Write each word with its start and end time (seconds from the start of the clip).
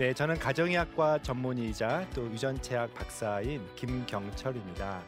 네, 0.00 0.14
저는 0.14 0.38
가정의학과 0.38 1.18
전문의이자 1.20 2.08
또 2.14 2.24
유전체학 2.32 2.94
박사인 2.94 3.60
김경철입니다. 3.76 5.02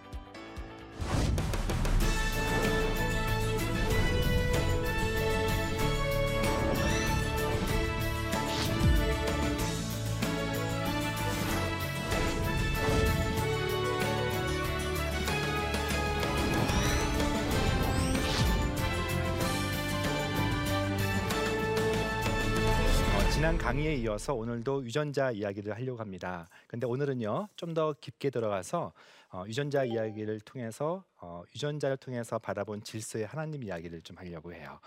지난 23.42 23.58
강의에 23.58 23.96
이어서 23.96 24.34
오늘도 24.34 24.84
유전자 24.84 25.32
이야기를 25.32 25.74
하려고 25.74 25.98
합니다. 25.98 26.46
근데 26.68 26.86
오늘은요 26.86 27.48
좀 27.56 27.74
더 27.74 27.92
깊게 28.00 28.30
들어가서 28.30 28.92
어, 29.32 29.42
유전자 29.48 29.82
이야기를 29.82 30.38
통해서 30.42 31.02
어, 31.20 31.42
유전자를 31.52 31.96
통해서 31.96 32.38
바라본 32.38 32.84
질서의 32.84 33.26
하나님 33.26 33.64
이야기를 33.64 34.02
좀 34.02 34.16
하려고 34.16 34.54
해요. 34.54 34.78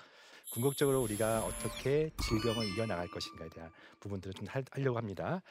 궁극적으로 0.53 1.01
우리가 1.01 1.43
어떻게 1.43 2.11
질병을 2.21 2.65
이겨나갈 2.69 3.09
것인가에 3.09 3.49
대한 3.49 3.69
부분들을 3.99 4.33
좀 4.35 4.47
할- 4.47 4.63
하려고 4.71 4.97
합니다. 4.97 5.41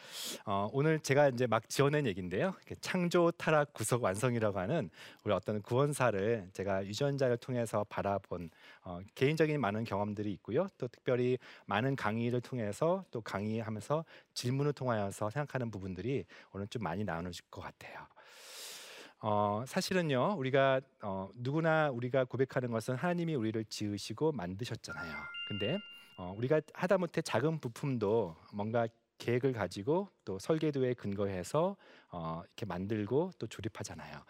어, 0.46 0.70
오늘 0.72 0.98
제가 0.98 1.28
이제 1.28 1.46
막 1.46 1.68
지어낸 1.68 2.06
얘기인데요. 2.06 2.55
창조, 2.80 3.30
타락, 3.33 3.74
구속, 3.74 4.02
완성이라고 4.02 4.58
하는 4.58 4.89
우리 5.24 5.34
어떤 5.34 5.61
구원사를 5.61 6.48
제가 6.55 6.86
유전자를 6.86 7.36
통해서 7.36 7.84
바라본 7.91 8.48
어, 8.84 9.00
개인적인 9.14 9.60
많은 9.60 9.84
경험들이 9.84 10.30
있고요. 10.34 10.68
또 10.77 10.88
특별히 10.88 11.38
많은 11.66 11.96
강의를 11.96 12.40
통해서 12.42 13.04
또 13.10 13.20
강의하면서 13.22 14.04
질문을 14.34 14.74
통하여서 14.74 15.30
생각하는 15.30 15.70
부분들이 15.70 16.24
오늘 16.52 16.66
좀 16.68 16.82
많이 16.82 17.02
나눠질 17.02 17.46
것 17.50 17.62
같아요. 17.62 18.06
어, 19.20 19.64
사실은요, 19.66 20.34
우리가 20.36 20.82
어, 21.02 21.30
누구나 21.34 21.88
우리가 21.90 22.24
고백하는 22.24 22.70
것은 22.70 22.94
하나님이 22.94 23.34
우리를 23.34 23.64
지으시고 23.64 24.32
만드셨잖아요. 24.32 25.14
근데 25.48 25.78
어, 26.18 26.34
우리가 26.36 26.60
하다못해 26.74 27.22
작은 27.22 27.58
부품도 27.58 28.36
뭔가 28.52 28.86
계획을 29.19 29.53
가지고 29.53 30.09
또 30.25 30.39
설계도에 30.39 30.95
근거해서 30.95 31.77
어, 32.11 32.43
이렇게 32.45 32.67
만들고 32.67 33.33
또 33.39 33.47
조립하잖아요. 33.47 34.23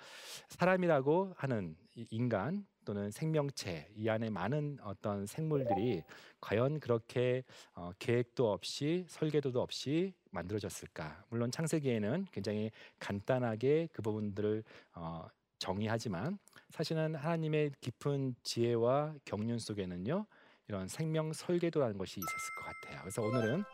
사람이라고 0.49 1.35
하는 1.37 1.77
이 1.95 2.07
인간 2.11 2.67
또는 2.85 3.11
생명체 3.11 3.89
이 3.97 4.09
안에 4.09 4.31
많은 4.31 4.79
어떤 4.83 5.27
생물들이 5.27 6.03
과연 6.41 6.81
그렇게 6.81 7.43
어, 7.75 7.93
계획도 7.99 8.53
없이 8.53 9.07
설계도도 9.09 9.61
없이 9.61 10.15
만들어졌을까? 10.31 11.25
물론 11.31 11.51
창세기에는 11.51 12.27
굉장히 12.31 12.71
간단하게 12.99 13.89
그 13.93 14.03
부분들을 14.03 14.62
어, 14.95 15.27
정의하지만 15.59 16.39
사실은 16.71 17.15
하나님의 17.15 17.73
깊은 17.81 18.34
지혜와 18.43 19.15
경륜 19.25 19.59
속에는요 19.59 20.27
이런 20.69 20.89
생명 20.89 21.33
설계도라는 21.33 21.99
것이 21.99 22.21
있었을 22.21 22.55
것 22.56 22.65
같아요. 22.65 23.00
그래서 23.03 23.23
오늘은 23.23 23.65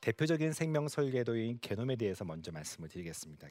대표적인 0.00 0.52
생명 0.52 0.88
설계도인 0.88 1.58
게놈에 1.60 1.96
대해서 1.96 2.24
먼저 2.24 2.52
말씀을 2.52 2.88
드리겠습니다. 2.88 3.48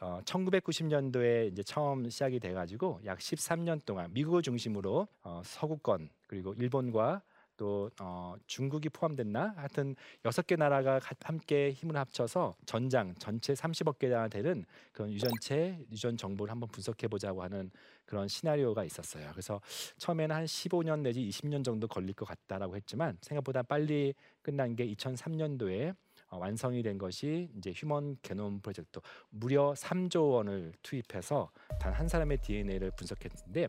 어, 0.00 0.20
1990년도에 0.24 1.50
이제 1.52 1.62
처음 1.62 2.08
시작이 2.08 2.40
돼가지고 2.40 3.00
약 3.04 3.18
13년 3.18 3.84
동안 3.84 4.12
미국을 4.12 4.42
중심으로 4.42 5.08
어, 5.22 5.42
서구권 5.44 6.10
그리고 6.26 6.54
일본과 6.54 7.22
또 7.58 7.90
어, 8.00 8.34
중국이 8.46 8.88
포함됐나 8.88 9.52
하여튼 9.56 9.94
여섯 10.24 10.46
개 10.46 10.56
나라가 10.56 10.98
가- 10.98 11.14
함께 11.22 11.72
힘을 11.72 11.96
합쳐서 11.96 12.56
전장 12.64 13.14
전체 13.16 13.52
30억 13.52 13.98
개나 13.98 14.28
되는 14.28 14.64
그런 14.92 15.12
유전체 15.12 15.78
유전 15.92 16.16
정보를 16.16 16.50
한번 16.50 16.68
분석해 16.70 17.08
보자고 17.08 17.42
하는 17.42 17.70
그런 18.06 18.26
시나리오가 18.28 18.84
있었어요. 18.84 19.28
그래서 19.32 19.60
처음에는 19.98 20.34
한 20.34 20.44
15년 20.46 21.00
내지 21.00 21.20
20년 21.28 21.62
정도 21.62 21.86
걸릴 21.88 22.14
것 22.14 22.24
같다라고 22.26 22.76
했지만 22.76 23.18
생각보다 23.20 23.62
빨리 23.62 24.14
끝난 24.40 24.74
게 24.74 24.86
2003년도에 24.94 25.94
어, 26.30 26.36
완성이 26.38 26.82
된 26.82 26.96
것이 26.98 27.50
이제 27.56 27.72
휴먼 27.74 28.18
게놈 28.22 28.60
프로젝트 28.60 29.00
무려 29.30 29.72
3조 29.74 30.32
원을 30.32 30.72
투입해서 30.82 31.50
단 31.80 31.92
한 31.92 32.06
사람의 32.06 32.38
DNA를 32.42 32.92
분석했는데 32.92 33.68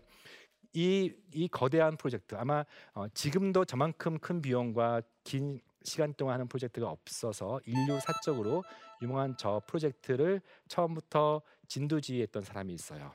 이, 0.73 1.13
이 1.33 1.47
거대한 1.47 1.97
프로젝트 1.97 2.35
아마 2.35 2.63
어, 2.93 3.07
지금도 3.09 3.65
저만큼 3.65 4.19
큰 4.19 4.41
비용과 4.41 5.01
긴 5.23 5.59
시간 5.83 6.13
동안 6.13 6.35
하는 6.35 6.47
프로젝트가 6.47 6.89
없어서 6.89 7.59
인류 7.65 7.99
사적으로 7.99 8.63
유명한 9.01 9.35
저 9.37 9.61
프로젝트를 9.65 10.41
처음부터 10.67 11.41
진두지휘했던 11.67 12.43
사람이 12.43 12.73
있어요. 12.73 13.13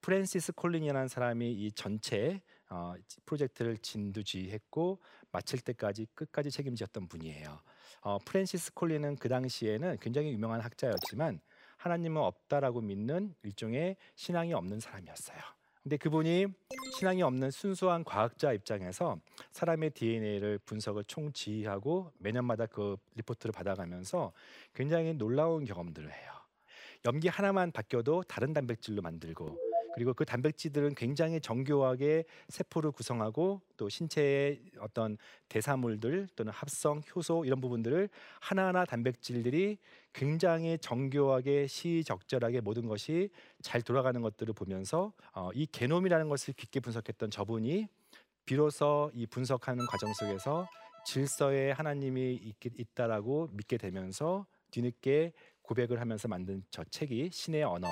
프랜시스 0.00 0.52
콜린이라는 0.52 1.08
사람이 1.08 1.52
이 1.52 1.72
전체 1.72 2.40
어, 2.70 2.94
프로젝트를 3.24 3.78
진두지휘했고 3.78 5.00
마칠 5.32 5.60
때까지 5.60 6.06
끝까지 6.14 6.50
책임졌던 6.50 7.08
분이에요. 7.08 7.60
어, 8.02 8.18
프랜시스 8.18 8.74
콜린은 8.74 9.16
그 9.16 9.28
당시에는 9.28 9.96
굉장히 10.00 10.32
유명한 10.32 10.60
학자였지만 10.60 11.40
하나님은 11.78 12.20
없다라고 12.20 12.80
믿는 12.80 13.34
일종의 13.42 13.96
신앙이 14.14 14.52
없는 14.52 14.80
사람이었어요. 14.80 15.57
근데 15.88 15.96
그분이 15.96 16.48
신앙이 16.98 17.22
없는 17.22 17.50
순수한 17.50 18.04
과학자 18.04 18.52
입장에서 18.52 19.18
사람의 19.52 19.92
DNA를 19.92 20.58
분석을 20.66 21.04
총지휘하고 21.04 22.12
매년마다 22.18 22.66
그 22.66 22.98
리포트를 23.14 23.54
받아가면서 23.54 24.34
굉장히 24.74 25.14
놀라운 25.14 25.64
경험들을 25.64 26.12
해요. 26.12 26.32
염기 27.06 27.28
하나만 27.28 27.72
바뀌어도 27.72 28.24
다른 28.24 28.52
단백질로 28.52 29.00
만들고 29.00 29.58
그리고 29.98 30.14
그 30.14 30.24
단백질들은 30.24 30.94
굉장히 30.94 31.40
정교하게 31.40 32.24
세포를 32.50 32.92
구성하고 32.92 33.60
또 33.76 33.88
신체의 33.88 34.60
어떤 34.78 35.18
대사물들 35.48 36.28
또는 36.36 36.52
합성, 36.52 37.02
효소 37.16 37.44
이런 37.44 37.60
부분들을 37.60 38.08
하나하나 38.40 38.84
단백질들이 38.84 39.78
굉장히 40.12 40.78
정교하게 40.78 41.66
시적절하게 41.66 42.60
모든 42.60 42.86
것이 42.86 43.30
잘 43.60 43.82
돌아가는 43.82 44.22
것들을 44.22 44.54
보면서 44.54 45.12
어, 45.34 45.50
이 45.52 45.66
게놈이라는 45.66 46.28
것을 46.28 46.54
깊게 46.54 46.78
분석했던 46.78 47.32
저분이 47.32 47.88
비로소 48.44 49.10
이 49.14 49.26
분석하는 49.26 49.84
과정 49.86 50.12
속에서 50.12 50.68
질서에 51.06 51.72
하나님이 51.72 52.34
있, 52.34 52.54
있다라고 52.64 53.48
믿게 53.52 53.78
되면서 53.78 54.46
뒤늦게 54.70 55.32
고백을 55.62 56.00
하면서 56.00 56.28
만든 56.28 56.62
저 56.70 56.84
책이 56.84 57.30
신의 57.32 57.64
언어 57.64 57.88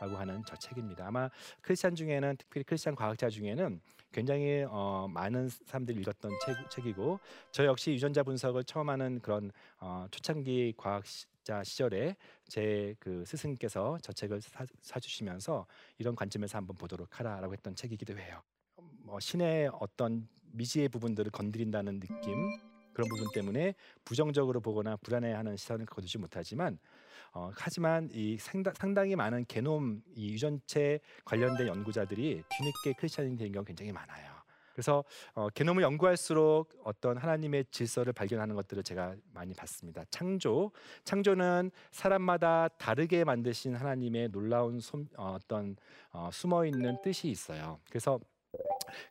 라고 0.00 0.16
하는 0.16 0.42
저 0.46 0.56
책입니다. 0.56 1.06
아마 1.06 1.28
크리스찬 1.60 1.94
중에는 1.94 2.36
특별히 2.38 2.64
크리스찬 2.64 2.94
과학자 2.94 3.28
중에는 3.28 3.80
굉장히 4.12 4.64
어, 4.68 5.06
많은 5.08 5.48
사람들이 5.48 6.00
읽었던 6.00 6.32
책, 6.44 6.70
책이고 6.70 7.20
저 7.52 7.64
역시 7.64 7.92
유전자 7.92 8.22
분석을 8.22 8.64
처음 8.64 8.88
하는 8.88 9.20
그런 9.20 9.50
어, 9.78 10.06
초창기 10.10 10.74
과학자 10.76 11.62
시절에 11.62 12.16
제 12.48 12.90
그 12.98 13.24
스승께서 13.24 13.98
저 14.02 14.12
책을 14.12 14.40
사, 14.40 14.64
사주시면서 14.80 15.66
이런 15.98 16.14
관점에서 16.14 16.58
한번 16.58 16.76
보도록 16.76 17.18
하라라고 17.20 17.52
했던 17.52 17.74
책이기도 17.74 18.18
해요. 18.18 18.42
뭐 19.02 19.20
신의 19.20 19.70
어떤 19.80 20.28
미지의 20.52 20.88
부분들을 20.88 21.30
건드린다는 21.30 22.00
느낌 22.00 22.58
그런 22.92 23.08
부분 23.08 23.26
때문에 23.32 23.74
부정적으로 24.04 24.60
보거나 24.60 24.96
불안해하는 24.96 25.56
시선을 25.56 25.86
거두지 25.86 26.18
못하지만 26.18 26.78
어, 27.32 27.50
하지만 27.54 28.08
이 28.12 28.36
상당, 28.38 28.74
상당히 28.74 29.16
많은 29.16 29.44
게놈 29.46 30.02
이 30.14 30.32
유전체 30.32 31.00
관련된 31.24 31.66
연구자들이 31.68 32.42
뒤늦게 32.48 32.94
크리스천이 32.98 33.36
된 33.36 33.52
경우 33.52 33.64
굉장히 33.64 33.92
많아요. 33.92 34.40
그래서 34.72 35.04
어, 35.34 35.48
게놈을 35.50 35.82
연구할수록 35.82 36.72
어떤 36.84 37.18
하나님의 37.18 37.66
질서를 37.70 38.12
발견하는 38.12 38.54
것들을 38.54 38.82
제가 38.82 39.14
많이 39.34 39.52
봤습니다. 39.52 40.04
창조, 40.10 40.72
창조는 41.04 41.70
사람마다 41.90 42.68
다르게 42.78 43.24
만드신 43.24 43.74
하나님의 43.74 44.30
놀라운 44.30 44.80
솜, 44.80 45.06
어, 45.16 45.36
어떤 45.38 45.76
어, 46.12 46.30
숨어 46.32 46.64
있는 46.64 46.96
뜻이 47.02 47.28
있어요. 47.28 47.78
그래서 47.90 48.18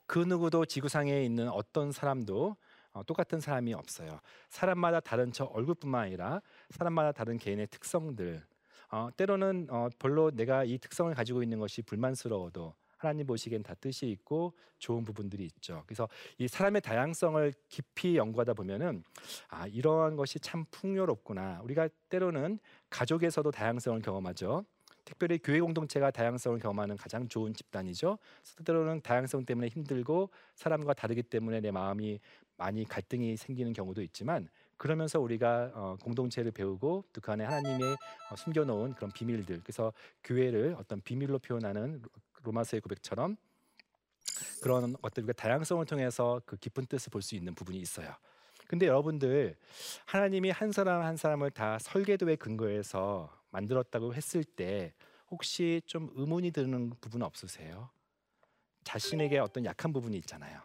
그 0.05 0.19
누구도 0.19 0.65
지구상에 0.65 1.23
있는 1.23 1.47
어떤 1.49 1.91
사람도 1.91 2.57
어, 2.93 3.03
똑같은 3.03 3.39
사람이 3.39 3.73
없어요. 3.73 4.19
사람마다 4.49 4.99
다른 4.99 5.31
저 5.31 5.45
얼굴뿐만 5.45 6.05
아니라 6.05 6.41
사람마다 6.69 7.11
다른 7.11 7.37
개인의 7.37 7.67
특성들. 7.67 8.43
어, 8.91 9.09
때로는 9.15 9.67
어, 9.69 9.89
별로 9.99 10.31
내가 10.31 10.63
이 10.63 10.77
특성을 10.77 11.13
가지고 11.13 11.43
있는 11.43 11.59
것이 11.59 11.81
불만스러워도 11.83 12.73
하나님 12.97 13.25
보시기엔 13.27 13.63
다 13.63 13.73
뜻이 13.75 14.09
있고 14.09 14.53
좋은 14.77 15.03
부분들이 15.05 15.45
있죠. 15.45 15.83
그래서 15.87 16.07
이 16.37 16.47
사람의 16.47 16.81
다양성을 16.81 17.53
깊이 17.69 18.17
연구하다 18.17 18.53
보면은 18.53 19.03
아 19.47 19.67
이러한 19.67 20.17
것이 20.17 20.39
참 20.39 20.65
풍요롭구나. 20.69 21.61
우리가 21.63 21.87
때로는 22.09 22.59
가족에서도 22.89 23.49
다양성을 23.51 24.01
경험하죠. 24.01 24.65
특별히 25.09 25.39
교회 25.39 25.59
공동체가 25.59 26.11
다양성을 26.11 26.59
경험하는 26.59 26.95
가장 26.95 27.27
좋은 27.27 27.51
집단이죠. 27.51 28.19
때로는 28.63 29.01
다양성 29.01 29.43
때문에 29.43 29.67
힘들고 29.67 30.29
사람과 30.53 30.93
다르기 30.93 31.23
때문에 31.23 31.61
내 31.61 31.71
마음이 31.71 32.19
많이 32.57 32.85
갈등이 32.85 33.35
생기는 33.35 33.73
경우도 33.73 34.03
있지만 34.03 34.47
그러면서 34.77 35.19
우리가 35.19 35.71
어, 35.73 35.97
공동체를 36.03 36.51
배우고 36.51 37.05
또 37.11 37.21
그 37.21 37.31
안에 37.31 37.43
하나님의 37.43 37.97
어, 38.29 38.35
숨겨놓은 38.35 38.93
그런 38.93 39.11
비밀들 39.11 39.61
그래서 39.63 39.91
교회를 40.23 40.75
어떤 40.77 41.01
비밀로 41.01 41.39
표현하는 41.39 42.03
로마서의 42.43 42.79
고백처럼 42.81 43.35
그런 44.61 44.95
어떤 45.01 45.23
우리가 45.23 45.33
다양성을 45.33 45.83
통해서 45.87 46.39
그 46.45 46.55
깊은 46.55 46.85
뜻을 46.85 47.09
볼 47.09 47.23
수 47.23 47.33
있는 47.35 47.55
부분이 47.55 47.79
있어요. 47.79 48.13
근데 48.67 48.85
여러분들 48.85 49.57
하나님이 50.05 50.51
한 50.51 50.71
사람 50.71 51.01
한 51.01 51.17
사람을 51.17 51.49
다 51.49 51.79
설계도에 51.79 52.35
근거해서 52.35 53.38
만들었다고 53.51 54.13
했을 54.13 54.43
때 54.43 54.93
혹시 55.29 55.81
좀 55.85 56.09
의문이 56.15 56.51
드는 56.51 56.91
부분 57.01 57.21
없으세요? 57.21 57.89
자신에게 58.83 59.39
어떤 59.39 59.65
약한 59.65 59.93
부분이 59.93 60.17
있잖아요. 60.17 60.61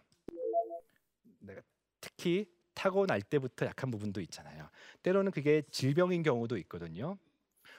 내가 1.40 1.60
특히 2.00 2.50
타고날 2.74 3.22
때부터 3.22 3.66
약한 3.66 3.90
부분도 3.90 4.20
있잖아요. 4.22 4.68
때로는 5.02 5.30
그게 5.30 5.62
질병인 5.70 6.22
경우도 6.22 6.56
있거든요. 6.58 7.18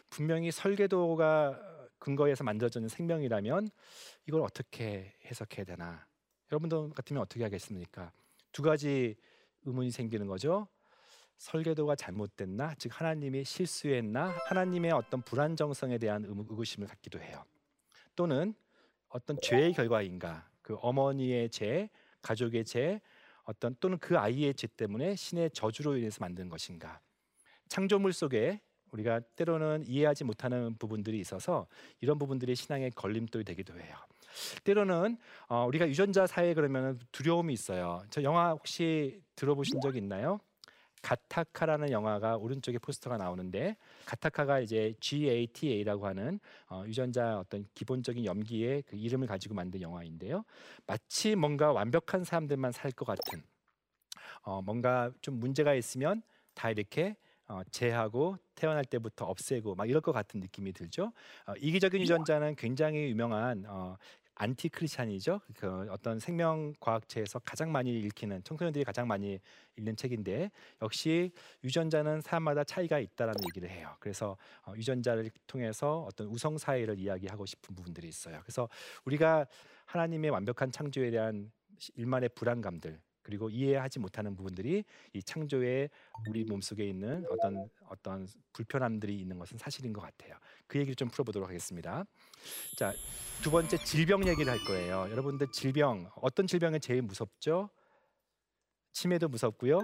분명히 0.09 0.51
설계도가 0.51 1.89
근거해서 1.97 2.43
만들어진 2.43 2.87
생명이라면 2.87 3.69
이걸 4.27 4.41
어떻게 4.41 5.13
해석해야 5.25 5.65
되나? 5.65 6.05
여러분들 6.51 6.93
같으면 6.93 7.21
어떻게 7.21 7.43
하겠습니까? 7.43 8.11
두 8.51 8.61
가지 8.61 9.15
의문이 9.63 9.91
생기는 9.91 10.27
거죠. 10.27 10.67
설계도가 11.37 11.95
잘못됐나? 11.95 12.75
즉 12.77 12.99
하나님이 12.99 13.43
실수했나? 13.43 14.35
하나님의 14.47 14.91
어떤 14.91 15.21
불안정성에 15.21 15.97
대한 15.97 16.25
의구심을 16.25 16.87
갖기도 16.87 17.19
해요. 17.19 17.43
또는 18.15 18.53
어떤 19.09 19.37
죄의 19.41 19.73
결과인가? 19.73 20.49
그 20.61 20.75
어머니의 20.81 21.49
죄, 21.49 21.89
가족의 22.21 22.65
죄, 22.65 23.01
어떤 23.43 23.75
또는 23.79 23.97
그 23.99 24.17
아이의 24.17 24.55
죄 24.55 24.67
때문에 24.67 25.15
신의 25.15 25.51
저주로 25.51 25.97
인해서 25.97 26.17
만든 26.21 26.49
것인가? 26.49 26.99
창조물 27.67 28.13
속에 28.13 28.61
우리가 28.91 29.19
때로는 29.35 29.83
이해하지 29.87 30.23
못하는 30.23 30.75
부분들이 30.77 31.19
있어서 31.19 31.67
이런 31.99 32.17
부분들이 32.17 32.55
신앙의 32.55 32.91
걸림돌이 32.91 33.43
되기도 33.43 33.77
해요. 33.79 33.95
때로는 34.63 35.17
어, 35.47 35.65
우리가 35.67 35.87
유전자 35.87 36.27
사회에 36.27 36.53
그러면 36.53 36.99
두려움이 37.11 37.53
있어요. 37.53 38.03
저 38.09 38.23
영화 38.23 38.51
혹시 38.51 39.21
들어보신 39.35 39.81
적 39.81 39.95
있나요? 39.95 40.39
가타카라는 41.05 41.91
영화가 41.91 42.37
오른쪽에 42.37 42.79
포스터가 42.79 43.17
나오는데 43.17 43.77
가타카가 44.05 44.59
이제 44.59 44.95
GATA라고 44.99 46.07
하는 46.07 46.39
어, 46.69 46.83
유전자 46.87 47.37
어떤 47.39 47.65
기본적인 47.75 48.25
염기의 48.25 48.83
그 48.83 48.95
이름을 48.95 49.27
가지고 49.27 49.53
만든 49.55 49.81
영화인데요. 49.81 50.43
마치 50.87 51.35
뭔가 51.35 51.71
완벽한 51.71 52.23
사람들만 52.23 52.71
살 52.71 52.91
것 52.91 53.05
같은 53.05 53.43
어, 54.43 54.61
뭔가 54.61 55.11
좀 55.21 55.39
문제가 55.39 55.73
있으면 55.75 56.21
다 56.53 56.69
이렇게 56.71 57.15
어, 57.47 57.61
제하고 57.71 58.37
태어날 58.55 58.83
때부터 58.85 59.25
없애고 59.25 59.75
막 59.75 59.89
이럴 59.89 60.01
것 60.01 60.11
같은 60.11 60.39
느낌이 60.39 60.73
들죠. 60.73 61.11
어, 61.47 61.53
이기적인 61.59 62.01
유전자는 62.01 62.55
굉장히 62.55 63.09
유명한 63.09 63.65
어, 63.67 63.97
안티 64.35 64.67
크리스찬이죠. 64.69 65.39
그 65.55 65.87
어떤 65.89 66.19
생명 66.19 66.73
과학책에서 66.79 67.39
가장 67.39 67.71
많이 67.71 67.97
읽히는 68.01 68.43
청소년들이 68.43 68.83
가장 68.83 69.07
많이 69.07 69.39
읽는 69.77 69.95
책인데 69.95 70.51
역시 70.81 71.31
유전자는 71.63 72.21
사람마다 72.21 72.65
차이가 72.65 72.99
있다라는 72.99 73.41
얘기를 73.49 73.69
해요. 73.69 73.95
그래서 73.99 74.37
어, 74.65 74.73
유전자를 74.75 75.29
통해서 75.47 76.01
어떤 76.01 76.27
우성 76.27 76.57
사회를 76.57 76.99
이야기하고 76.99 77.45
싶은 77.45 77.75
부분들이 77.75 78.09
있어요. 78.09 78.39
그래서 78.43 78.67
우리가 79.05 79.47
하나님의 79.85 80.31
완벽한 80.31 80.71
창조에 80.71 81.11
대한 81.11 81.51
일만의 81.95 82.29
불안감들 82.35 82.99
그리고 83.25 83.49
이해하지 83.49 83.97
못하는 83.97 84.35
부분들이 84.35 84.83
이 85.13 85.23
창조에 85.23 85.89
우리 86.29 86.43
몸속에 86.43 86.87
있는 86.87 87.25
어떤 87.31 87.67
어떤 87.89 88.27
불편함들이 88.53 89.19
있는 89.19 89.39
것은 89.39 89.57
사실인 89.57 89.93
것 89.93 90.01
같아요. 90.01 90.35
그 90.67 90.77
얘기를 90.77 90.95
좀 90.95 91.09
풀어보도록 91.09 91.49
하겠습니다. 91.49 92.05
자, 92.77 92.93
두 93.41 93.49
번째 93.49 93.77
질병 93.77 94.27
얘기를 94.27 94.51
할 94.51 94.63
거예요. 94.65 95.07
여러분들 95.09 95.47
질병 95.51 96.11
어떤 96.17 96.45
질병이 96.45 96.79
제일 96.79 97.01
무섭죠? 97.01 97.71
치매도 98.91 99.27
무섭고요. 99.27 99.79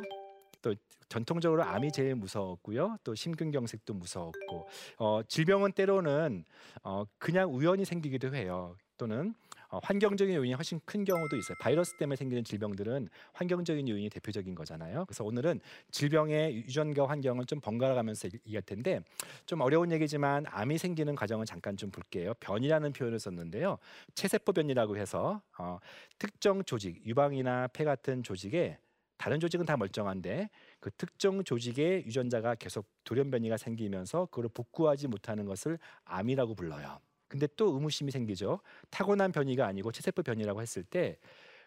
또 0.61 0.75
전통적으로 1.09 1.63
암이 1.63 1.91
제일 1.91 2.13
무서웠고요. 2.13 2.97
또 3.03 3.15
심근경색도 3.15 3.95
무서웠고 3.95 4.69
어, 4.97 5.21
질병은 5.27 5.71
때로는 5.71 6.45
어, 6.83 7.05
그냥 7.17 7.51
우연히 7.51 7.85
생기기도 7.85 8.35
해요. 8.35 8.77
또는 8.97 9.33
어, 9.33 9.50
환경적인 9.83 10.35
요인이 10.35 10.53
훨씬 10.53 10.79
큰 10.85 11.03
경우도 11.03 11.35
있어요. 11.37 11.55
바이러스 11.59 11.95
때문에 11.97 12.15
생기는 12.15 12.43
질병들은 12.43 13.09
환경적인 13.33 13.87
요인이 13.87 14.09
대표적인 14.09 14.55
거잖아요. 14.55 15.05
그래서 15.05 15.23
오늘은 15.23 15.59
질병의 15.91 16.55
유전과 16.55 17.07
환경을 17.07 17.45
좀 17.45 17.59
번갈아 17.61 17.93
가면서 17.93 18.27
얘기할 18.27 18.63
텐데 18.63 19.01
좀 19.45 19.61
어려운 19.61 19.91
얘기지만 19.91 20.45
암이 20.47 20.77
생기는 20.77 21.15
과정을 21.15 21.45
잠깐 21.45 21.77
좀 21.77 21.91
볼게요. 21.91 22.33
변이라는 22.39 22.93
표현을 22.93 23.19
썼는데요. 23.19 23.77
체세포 24.15 24.53
변이라고 24.53 24.97
해서 24.97 25.41
어, 25.57 25.79
특정 26.17 26.63
조직, 26.63 27.05
유방이나 27.05 27.67
폐 27.67 27.83
같은 27.83 28.23
조직에 28.23 28.77
다른 29.17 29.39
조직은 29.39 29.67
다 29.67 29.77
멀쩡한데 29.77 30.49
그 30.79 30.89
특정 30.97 31.43
조직의 31.43 32.05
유전자가 32.07 32.55
계속 32.55 32.87
돌연 33.03 33.29
변이가 33.29 33.55
생기면서 33.57 34.25
그걸 34.31 34.49
복구하지 34.51 35.07
못하는 35.07 35.45
것을 35.45 35.77
암이라고 36.05 36.55
불러요. 36.55 36.99
근데 37.31 37.47
또 37.55 37.73
의무심이 37.73 38.11
생기죠. 38.11 38.59
타고난 38.89 39.31
변이가 39.31 39.65
아니고 39.65 39.93
체세포 39.93 40.21
변이라고 40.23 40.61
했을 40.61 40.83
때 40.83 41.17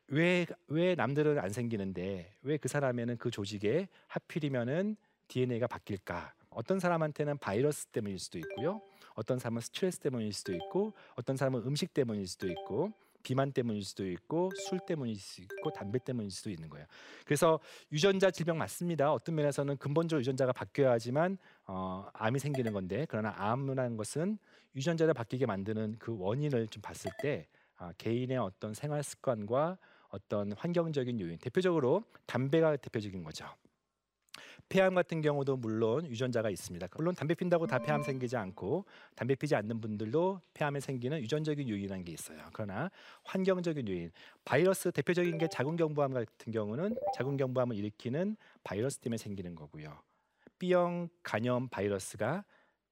왜 0.09 0.45
왜 0.69 0.95
남들은 0.95 1.39
안 1.39 1.49
생기는데 1.49 2.35
왜 2.43 2.59
그 2.59 2.69
사람에는 2.69 3.17
그 3.17 3.31
조직에 3.31 3.89
하필이면은 4.09 4.97
DNA가 5.29 5.67
바뀔까? 5.67 6.35
어떤 6.51 6.79
사람한테는 6.79 7.39
바이러스 7.39 7.87
때문일 7.87 8.19
수도 8.19 8.39
있고요. 8.39 8.83
어떤 9.15 9.39
사람은 9.39 9.63
스트레스 9.63 9.99
때문일 10.01 10.35
수도 10.35 10.53
있고 10.53 10.93
어떤 11.17 11.39
사람은 11.39 11.63
음식 11.67 11.95
때문일 11.95 12.27
수도 12.27 12.47
있고 12.51 12.93
비만 13.25 13.51
때문일 13.51 13.83
수도 13.83 14.07
있고 14.09 14.51
술 14.69 14.79
때문일 14.87 15.17
수도 15.17 15.43
있고 15.43 15.71
담배 15.71 15.99
때문일 15.99 16.31
수도 16.31 16.51
있는 16.51 16.69
거예요. 16.69 16.87
그래서 17.25 17.59
유전자 17.91 18.31
질병 18.31 18.59
맞습니다. 18.59 19.13
어떤 19.13 19.35
면에서는 19.35 19.77
근본적으로 19.79 20.21
유전자가 20.21 20.53
바뀌어야 20.53 20.93
하지만 20.93 21.39
어, 21.67 22.07
암이 22.13 22.39
생기는 22.39 22.73
건데 22.73 23.07
그러나 23.09 23.35
암이라는 23.37 23.97
것은 23.97 24.39
유전자를 24.77 25.15
바뀌게 25.15 25.47
만드는 25.47 25.97
그 25.99 26.17
원인을 26.17 26.69
좀 26.69 26.83
봤을 26.83 27.11
때 27.21 27.49
아, 27.77 27.93
개인의 27.99 28.39
어떤 28.39 28.75
생활 28.75 29.03
습관과 29.03 29.79
어떤 30.09 30.53
환경적인 30.53 31.19
요인, 31.21 31.39
대표적으로 31.39 32.05
담배가 32.27 32.77
대표적인 32.77 33.25
거죠. 33.25 33.47
폐암 34.69 34.95
같은 34.95 35.21
경우도 35.21 35.57
물론 35.57 36.07
유전자가 36.07 36.51
있습니다. 36.51 36.89
물론 36.97 37.15
담배 37.15 37.35
핀다고 37.35 37.67
다 37.67 37.79
폐암 37.79 38.03
생기지 38.03 38.37
않고 38.37 38.85
담배 39.15 39.35
피지 39.35 39.55
않는 39.55 39.81
분들도 39.81 40.41
폐암에 40.55 40.81
생기는 40.81 41.21
유전적인 41.21 41.69
요인이라는 41.69 42.05
게 42.05 42.13
있어요. 42.13 42.39
그러나 42.53 42.91
환경적인 43.25 43.89
요인, 43.89 44.11
바이러스 44.45 44.91
대표적인 44.91 45.39
게 45.39 45.49
자궁경부암 45.49 46.13
같은 46.13 46.53
경우는 46.53 46.97
자궁경부암을 47.15 47.77
일으키는 47.77 48.37
바이러스 48.65 48.99
때문에 48.99 49.19
생기는 49.19 49.55
거고요. 49.55 49.99
B형 50.59 51.09
간염 51.23 51.69
바이러스가 51.69 52.45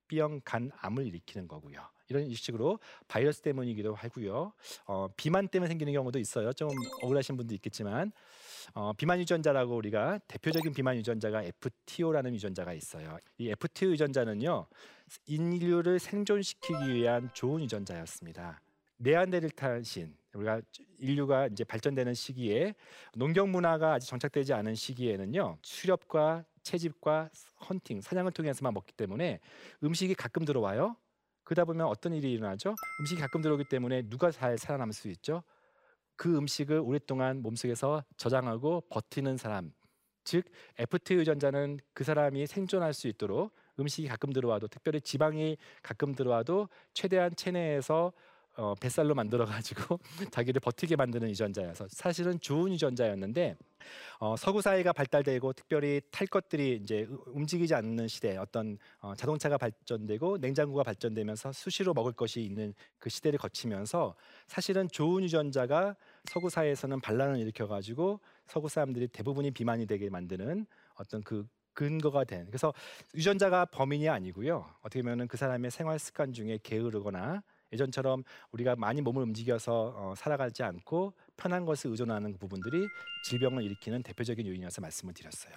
B형 0.08 0.40
간암을 0.44 1.06
일으키는 1.06 1.48
거고요. 1.48 1.80
이런 2.08 2.32
식으로 2.34 2.78
바이러스 3.08 3.40
때문이기도 3.40 3.94
하고요. 3.94 4.52
어, 4.86 5.08
비만 5.16 5.48
때문에 5.48 5.68
생기는 5.68 5.92
경우도 5.94 6.18
있어요. 6.18 6.52
좀 6.52 6.68
억울하신 7.02 7.36
분도 7.38 7.54
있겠지만 7.54 8.12
어, 8.74 8.92
비만 8.92 9.18
유전자라고 9.18 9.76
우리가 9.76 10.18
대표적인 10.28 10.72
비만 10.72 10.96
유전자가 10.96 11.42
FTO라는 11.42 12.34
유전자가 12.34 12.72
있어요. 12.72 13.18
이 13.38 13.50
FTO 13.50 13.90
유전자는요 13.90 14.66
인류를 15.26 15.98
생존시키기 15.98 16.94
위한 16.94 17.30
좋은 17.32 17.62
유전자였습니다. 17.62 18.60
네안데르탈신 18.98 20.14
우리가 20.34 20.60
인류가 20.98 21.48
이제 21.48 21.64
발전되는 21.64 22.14
시기에 22.14 22.74
농경 23.14 23.50
문화가 23.50 23.94
아직 23.94 24.08
정착되지 24.08 24.52
않은 24.54 24.74
시기에는요 24.74 25.58
수렵과 25.62 26.44
채집과 26.62 27.30
헌팅, 27.68 28.00
사냥을 28.00 28.32
통해서만 28.32 28.72
먹기 28.72 28.92
때문에 28.92 29.40
음식이 29.82 30.14
가끔 30.14 30.44
들어와요. 30.44 30.96
그러다 31.44 31.64
보면 31.64 31.86
어떤 31.86 32.12
일이 32.14 32.32
일어나죠? 32.32 32.74
음식이 33.00 33.20
가끔 33.20 33.42
들어오기 33.42 33.64
때문에 33.64 34.02
누가 34.02 34.30
잘 34.30 34.56
살아남을 34.56 34.92
수 34.92 35.08
있죠? 35.08 35.42
그 36.16 36.36
음식을 36.36 36.80
오랫동안 36.80 37.42
몸속에서 37.42 38.04
저장하고 38.16 38.82
버티는 38.88 39.36
사람, 39.36 39.72
즉 40.24 40.44
FT 40.78 41.14
유전자는 41.14 41.78
그 41.94 42.04
사람이 42.04 42.46
생존할 42.46 42.94
수 42.94 43.08
있도록 43.08 43.52
음식이 43.80 44.08
가끔 44.08 44.32
들어와도 44.32 44.68
특별히 44.68 45.00
지방이 45.00 45.56
가끔 45.82 46.14
들어와도 46.14 46.68
최대한 46.92 47.34
체내에서 47.34 48.12
어, 48.56 48.74
뱃살로 48.74 49.14
만들어 49.14 49.46
가지고 49.46 49.98
자기를 50.30 50.60
버티게 50.60 50.96
만드는 50.96 51.30
유전자여서 51.30 51.88
사실은 51.88 52.38
좋은 52.40 52.72
유전자였는데 52.72 53.56
어, 54.18 54.36
서구 54.36 54.60
사회가 54.60 54.92
발달되고 54.92 55.52
특별히 55.54 56.00
탈 56.10 56.26
것들이 56.26 56.78
이제 56.82 57.06
움직이지 57.26 57.74
않는 57.74 58.08
시대 58.08 58.36
어떤 58.36 58.78
어, 59.00 59.14
자동차가 59.14 59.56
발전되고 59.56 60.38
냉장고가 60.38 60.82
발전되면서 60.82 61.52
수시로 61.52 61.94
먹을 61.94 62.12
것이 62.12 62.42
있는 62.42 62.74
그 62.98 63.08
시대를 63.10 63.38
거치면서 63.38 64.14
사실은 64.46 64.88
좋은 64.88 65.24
유전자가 65.24 65.96
서구 66.24 66.50
사회에서는 66.50 67.00
반란을 67.00 67.38
일으켜 67.38 67.66
가지고 67.66 68.20
서구 68.46 68.68
사람들이 68.68 69.08
대부분이 69.08 69.50
비만이 69.52 69.86
되게 69.86 70.10
만드는 70.10 70.66
어떤 70.94 71.22
그 71.22 71.46
근거가 71.72 72.24
된 72.24 72.46
그래서 72.46 72.74
유전자가 73.14 73.64
범인이 73.64 74.08
아니고요. 74.08 74.66
어떻게 74.82 75.00
보면 75.02 75.26
그 75.26 75.38
사람의 75.38 75.70
생활 75.70 75.98
습관 75.98 76.32
중에 76.34 76.58
게으르거나 76.62 77.42
예전처럼 77.72 78.24
우리가 78.52 78.76
많이 78.76 79.00
몸을 79.00 79.22
움직여서 79.22 79.94
어, 79.96 80.14
살아가지 80.16 80.62
않고 80.62 81.14
편한 81.36 81.64
것을 81.64 81.90
의존하는 81.90 82.36
부분들이 82.38 82.86
질병을 83.24 83.62
일으키는 83.64 84.02
대표적인 84.02 84.46
요인이어서 84.46 84.80
말씀을 84.80 85.14
드렸어요. 85.14 85.54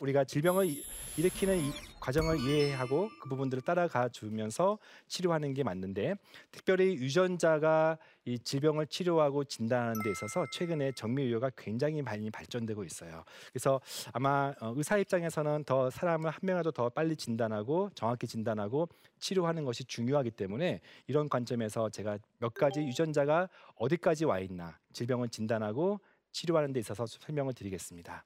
우리가 0.00 0.24
질병을 0.24 0.68
일으키는 1.16 1.58
이 1.58 1.72
과정을 2.00 2.40
이해하고 2.40 3.08
그 3.20 3.28
부분들을 3.28 3.62
따라가 3.62 4.08
주면서 4.08 4.78
치료하는 5.08 5.54
게 5.54 5.62
맞는데 5.62 6.16
특별히 6.50 6.94
유전자가 6.94 7.98
이 8.24 8.38
질병을 8.38 8.86
치료하고 8.86 9.44
진단하는 9.44 10.02
데 10.02 10.10
있어서 10.10 10.46
최근에 10.52 10.92
정밀 10.92 11.26
의료가 11.26 11.50
굉장히 11.56 12.02
많이 12.02 12.30
발전되고 12.30 12.84
있어요. 12.84 13.24
그래서 13.52 13.80
아마 14.12 14.52
어, 14.60 14.72
의사 14.76 14.96
입장에서는 14.96 15.64
더 15.64 15.90
사람을 15.90 16.30
한 16.30 16.38
명이라도 16.42 16.72
더 16.72 16.88
빨리 16.88 17.16
진단하고 17.16 17.90
정확히 17.94 18.26
진단하고 18.26 18.88
치료하는 19.18 19.64
것이 19.64 19.84
중요하기 19.84 20.32
때문에 20.32 20.80
이런 21.06 21.28
관점에서 21.28 21.90
제가 21.90 22.18
몇 22.38 22.54
가지 22.54 22.80
유전자가 22.80 23.48
어디까지 23.82 24.24
와 24.26 24.38
있나 24.38 24.78
질병을 24.92 25.28
진단하고 25.28 26.00
치료하는 26.30 26.72
데 26.72 26.80
있어서 26.80 27.04
설명을 27.06 27.52
드리겠습니다. 27.52 28.24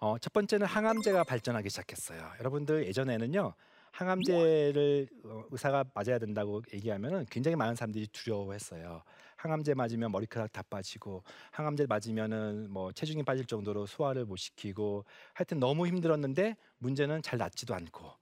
어, 0.00 0.18
첫 0.18 0.32
번째는 0.32 0.66
항암제가 0.66 1.24
발전하기 1.24 1.70
시작했어요. 1.70 2.32
여러분들 2.38 2.86
예전에는요. 2.86 3.54
항암제를 3.92 5.08
어, 5.24 5.44
의사가 5.50 5.86
맞아야 5.94 6.18
된다고 6.18 6.60
얘기하면 6.74 7.24
굉장히 7.30 7.56
많은 7.56 7.74
사람들이 7.74 8.06
두려워했어요. 8.08 9.02
항암제 9.36 9.74
맞으면 9.74 10.12
머리카락 10.12 10.52
다 10.52 10.62
빠지고 10.68 11.22
항암제 11.52 11.86
맞으면은 11.86 12.70
뭐 12.70 12.92
체중이 12.92 13.22
빠질 13.22 13.46
정도로 13.46 13.86
소화를 13.86 14.26
못 14.26 14.36
시키고 14.36 15.06
하여튼 15.32 15.58
너무 15.58 15.86
힘들었는데 15.86 16.56
문제는 16.78 17.22
잘 17.22 17.38
낫지도 17.38 17.74
않고 17.74 18.12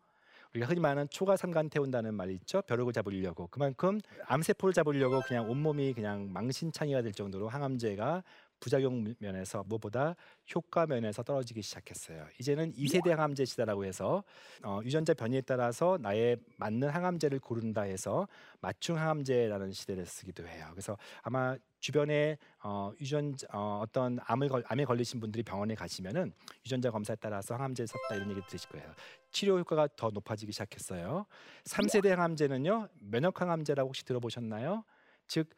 우리가 0.55 0.69
흔히 0.69 0.81
말하는 0.81 1.09
초가 1.11 1.37
삼간 1.37 1.69
태운다는 1.69 2.15
말이 2.15 2.35
있죠. 2.35 2.63
벼룩을 2.63 2.93
잡으려고 2.93 3.49
그만큼 3.49 4.01
암세포를 4.27 4.73
잡으려고 4.73 5.21
그냥 5.27 5.51
온몸이 5.51 5.93
그냥 5.95 6.33
망신창이가 6.33 7.03
될 7.03 7.13
정도로 7.13 7.49
항암제가 7.49 8.23
부작용 8.61 9.15
면에서 9.19 9.65
무엇보다 9.67 10.15
효과 10.55 10.87
면에서 10.87 11.25
떨어지기 11.25 11.61
시작했어요. 11.61 12.27
이제는 12.39 12.73
2세대 12.73 13.11
항암제 13.11 13.45
시대라고 13.45 13.85
해서 13.85 14.23
어, 14.63 14.81
유전자 14.85 15.13
변이에 15.13 15.41
따라서 15.41 15.99
나의 16.01 16.39
맞는 16.57 16.89
항암제를 16.89 17.41
고른다 17.41 17.83
해서 17.83 18.29
맞춤 18.61 18.97
항암제라는 18.97 19.73
시대를 19.73 20.07
쓰기도 20.07 20.47
해요. 20.47 20.69
그래서 20.71 20.97
아마 21.23 21.57
주변에 21.85 22.39
어, 22.63 22.93
유전 22.99 23.35
어, 23.53 23.81
어떤 23.83 24.19
암을 24.25 24.49
걸, 24.49 24.65
암에 24.67 24.87
걸리신 24.87 25.21
분들이 25.21 25.43
병원에 25.43 25.75
가시면은 25.75 26.33
유전자 26.65 26.91
검사에 26.91 27.15
따라서 27.21 27.57
항암제 27.57 27.85
썼다 27.85 28.15
이런 28.15 28.31
얘기 28.31 28.41
들으실 28.47 28.71
거예요. 28.71 28.91
치료 29.31 29.59
효과가 29.59 29.89
더 29.95 30.09
높아지기 30.09 30.51
시작했어요. 30.51 31.27
3세대 31.65 32.09
항암제는요 32.09 32.89
면역 33.01 33.39
항암제라고 33.43 33.89
혹시 33.89 34.03
들어보셨나요? 34.07 34.83
즉 35.27 35.51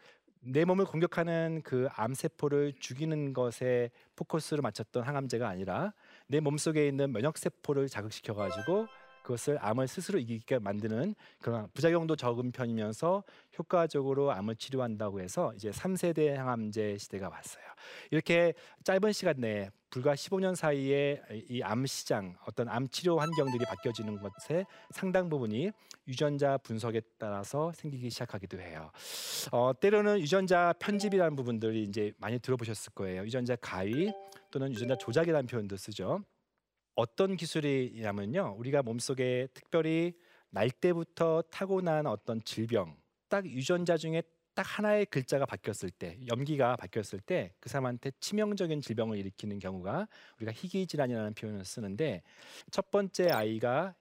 내 0.48 0.64
몸을 0.64 0.84
공격하는 0.84 1.62
그 1.64 1.88
암세포를 1.92 2.74
죽이는 2.78 3.32
것에 3.32 3.90
포커스를 4.14 4.62
맞췄던 4.62 5.02
항암제가 5.02 5.48
아니라 5.48 5.92
내 6.28 6.38
몸속에 6.38 6.86
있는 6.86 7.12
면역세포를 7.12 7.88
자극시켜 7.88 8.34
가지고 8.34 8.86
그것을 9.26 9.58
암을 9.60 9.88
스스로 9.88 10.20
이기게 10.20 10.60
만드는 10.60 11.16
그런 11.40 11.68
부작용도 11.74 12.14
적은 12.14 12.52
편이면서 12.52 13.24
효과적으로 13.58 14.30
암을 14.30 14.54
치료한다고 14.54 15.20
해서 15.20 15.52
이제 15.56 15.70
3세대 15.70 16.28
항암제 16.28 16.98
시대가 16.98 17.28
왔어요. 17.28 17.64
이렇게 18.12 18.54
짧은 18.84 19.12
시간 19.12 19.40
내에 19.40 19.70
불과 19.90 20.14
15년 20.14 20.54
사이에 20.54 21.20
이 21.48 21.60
암 21.62 21.86
시장 21.86 22.36
어떤 22.46 22.68
암 22.68 22.86
치료 22.88 23.18
환경들이 23.18 23.64
바뀌어지는 23.64 24.18
것에 24.20 24.64
상당 24.90 25.28
부분이 25.28 25.72
유전자 26.06 26.56
분석에 26.58 27.00
따라서 27.18 27.72
생기기 27.72 28.10
시작하기도 28.10 28.60
해요. 28.60 28.92
어, 29.50 29.72
때로는 29.80 30.20
유전자 30.20 30.72
편집이라는 30.78 31.34
부분들이 31.34 31.82
이제 31.82 32.12
많이 32.18 32.38
들어보셨을 32.38 32.92
거예요. 32.94 33.24
유전자 33.24 33.56
가위 33.56 34.12
또는 34.52 34.72
유전자 34.72 34.94
조작이라는 34.96 35.46
표현도 35.48 35.76
쓰죠. 35.76 36.22
어떤 36.96 37.36
기술이냐면요. 37.36 38.56
우리가 38.58 38.82
몸속에 38.82 39.48
특별히 39.54 40.14
날 40.50 40.70
때부터 40.70 41.42
타고난 41.50 42.06
어떤 42.06 42.42
질병, 42.42 42.96
딱 43.28 43.44
유전자 43.46 43.96
중에 43.96 44.22
딱 44.54 44.62
하나의 44.62 45.04
글자가 45.06 45.44
바뀌었을 45.44 45.90
때, 45.90 46.18
염기가 46.26 46.76
바뀌었을 46.76 47.20
때 47.20 47.52
그 47.60 47.68
사람한테 47.68 48.12
치명적인 48.20 48.80
질병을 48.80 49.18
일으키는 49.18 49.58
경우가 49.58 50.08
우리가 50.38 50.52
희귀 50.52 50.86
질환이라는 50.86 51.34
표현을 51.34 51.64
쓰는데 51.66 52.22
첫 52.70 52.90
번째 52.90 53.30
아이가 53.30 53.94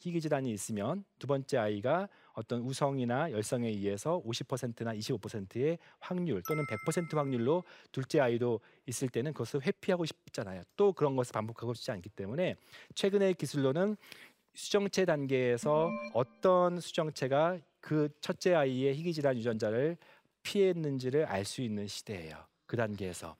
희귀 0.00 0.20
질환이 0.20 0.52
있으면 0.52 1.04
두 1.18 1.26
번째 1.26 1.56
아이가 1.56 2.08
어떤 2.34 2.60
우성이나 2.60 3.30
열성에 3.30 3.68
의해서 3.68 4.22
50%나 4.24 4.94
25%의 4.94 5.78
확률 6.00 6.42
또는 6.48 6.64
100% 6.66 7.14
확률로 7.14 7.64
둘째 7.90 8.20
아이도 8.20 8.60
있을 8.86 9.08
때는 9.08 9.32
그것을 9.32 9.62
회피하고 9.62 10.04
싶잖아요. 10.04 10.62
또 10.76 10.92
그런 10.92 11.16
것을 11.16 11.32
반복하고 11.32 11.74
싶지 11.74 11.90
않기 11.90 12.08
때문에 12.10 12.56
최근의 12.94 13.34
기술로는 13.34 13.96
수정체 14.54 15.04
단계에서 15.04 15.88
어떤 16.12 16.80
수정체가 16.80 17.58
그 17.80 18.08
첫째 18.20 18.54
아이의 18.54 18.94
희귀 18.94 19.12
질환 19.12 19.36
유전자를 19.36 19.96
피했는지를 20.42 21.24
알 21.26 21.44
수 21.44 21.62
있는 21.62 21.86
시대예요. 21.86 22.36
그 22.66 22.76
단계에서. 22.76 23.36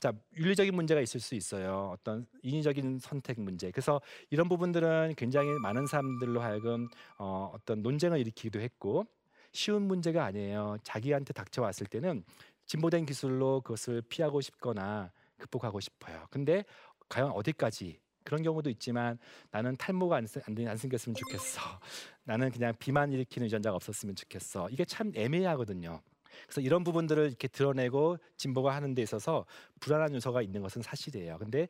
자 0.00 0.12
윤리적인 0.36 0.74
문제가 0.74 1.00
있을 1.00 1.20
수 1.20 1.34
있어요. 1.34 1.90
어떤 1.92 2.26
인위적인 2.42 2.98
선택 2.98 3.40
문제. 3.40 3.70
그래서 3.70 4.00
이런 4.30 4.48
부분들은 4.48 5.14
굉장히 5.16 5.50
많은 5.60 5.86
사람들로 5.86 6.40
하여금 6.40 6.88
어, 7.18 7.50
어떤 7.54 7.82
논쟁을 7.82 8.18
일으키기도 8.18 8.60
했고 8.60 9.06
쉬운 9.52 9.82
문제가 9.82 10.24
아니에요. 10.24 10.76
자기한테 10.82 11.32
닥쳐왔을 11.32 11.86
때는 11.86 12.24
진보된 12.66 13.06
기술로 13.06 13.60
그것을 13.62 14.02
피하고 14.02 14.40
싶거나 14.40 15.12
극복하고 15.38 15.80
싶어요. 15.80 16.26
근데 16.30 16.64
과연 17.08 17.30
어디까지 17.30 17.98
그런 18.26 18.42
경우도 18.42 18.68
있지만 18.70 19.18
나는 19.50 19.76
탈모가 19.76 20.16
안, 20.16 20.26
안, 20.46 20.68
안 20.68 20.76
생겼으면 20.76 21.14
좋겠어. 21.14 21.60
나는 22.24 22.50
그냥 22.50 22.74
비만 22.78 23.12
일으키는 23.12 23.46
유전자가 23.46 23.76
없었으면 23.76 24.16
좋겠어. 24.16 24.68
이게 24.70 24.84
참 24.84 25.12
애매하거든요. 25.14 26.02
그래서 26.44 26.60
이런 26.60 26.84
부분들을 26.84 27.26
이렇게 27.26 27.48
드러내고 27.48 28.18
진보가 28.36 28.74
하는 28.74 28.94
데 28.94 29.02
있어서 29.02 29.46
불안한 29.80 30.14
요소가 30.14 30.42
있는 30.42 30.62
것은 30.62 30.82
사실이에요. 30.82 31.38
근데 31.38 31.68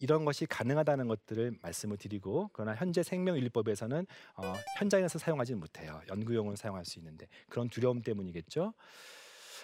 이런 0.00 0.24
것이 0.24 0.46
가능하다는 0.46 1.08
것들을 1.08 1.58
말씀을 1.60 1.96
드리고 1.96 2.50
그러나 2.52 2.74
현재 2.74 3.02
생명윤리법에서는 3.02 4.06
어, 4.36 4.54
현장에서 4.78 5.18
사용하지는 5.18 5.58
못해요. 5.58 6.00
연구용으로 6.08 6.56
사용할 6.56 6.84
수 6.84 6.98
있는데 6.98 7.26
그런 7.48 7.68
두려움 7.68 8.02
때문이겠죠. 8.02 8.74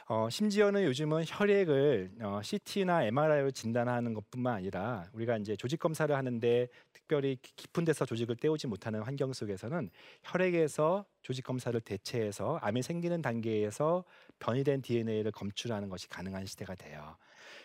어, 0.06 0.28
심지어는 0.28 0.84
요즘은 0.84 1.24
혈액을 1.26 2.10
어, 2.22 2.40
CT나 2.42 3.04
MRI로 3.04 3.52
진단하는 3.52 4.12
것뿐만 4.12 4.56
아니라 4.56 5.08
우리가 5.14 5.38
이제 5.38 5.56
조직 5.56 5.78
검사를 5.78 6.14
하는데 6.14 6.68
특별히 7.04 7.38
깊은 7.42 7.84
데서 7.84 8.06
조직을 8.06 8.36
떼우지 8.36 8.66
못하는 8.66 9.02
환경 9.02 9.32
속에서는 9.32 9.90
혈액에서 10.22 11.04
조직 11.22 11.44
검사를 11.44 11.78
대체해서 11.80 12.58
암이 12.62 12.82
생기는 12.82 13.20
단계에서 13.20 14.04
변이된 14.38 14.82
DNA를 14.82 15.30
검출하는 15.32 15.88
것이 15.88 16.08
가능한 16.08 16.46
시대가 16.46 16.74
돼요. 16.74 17.16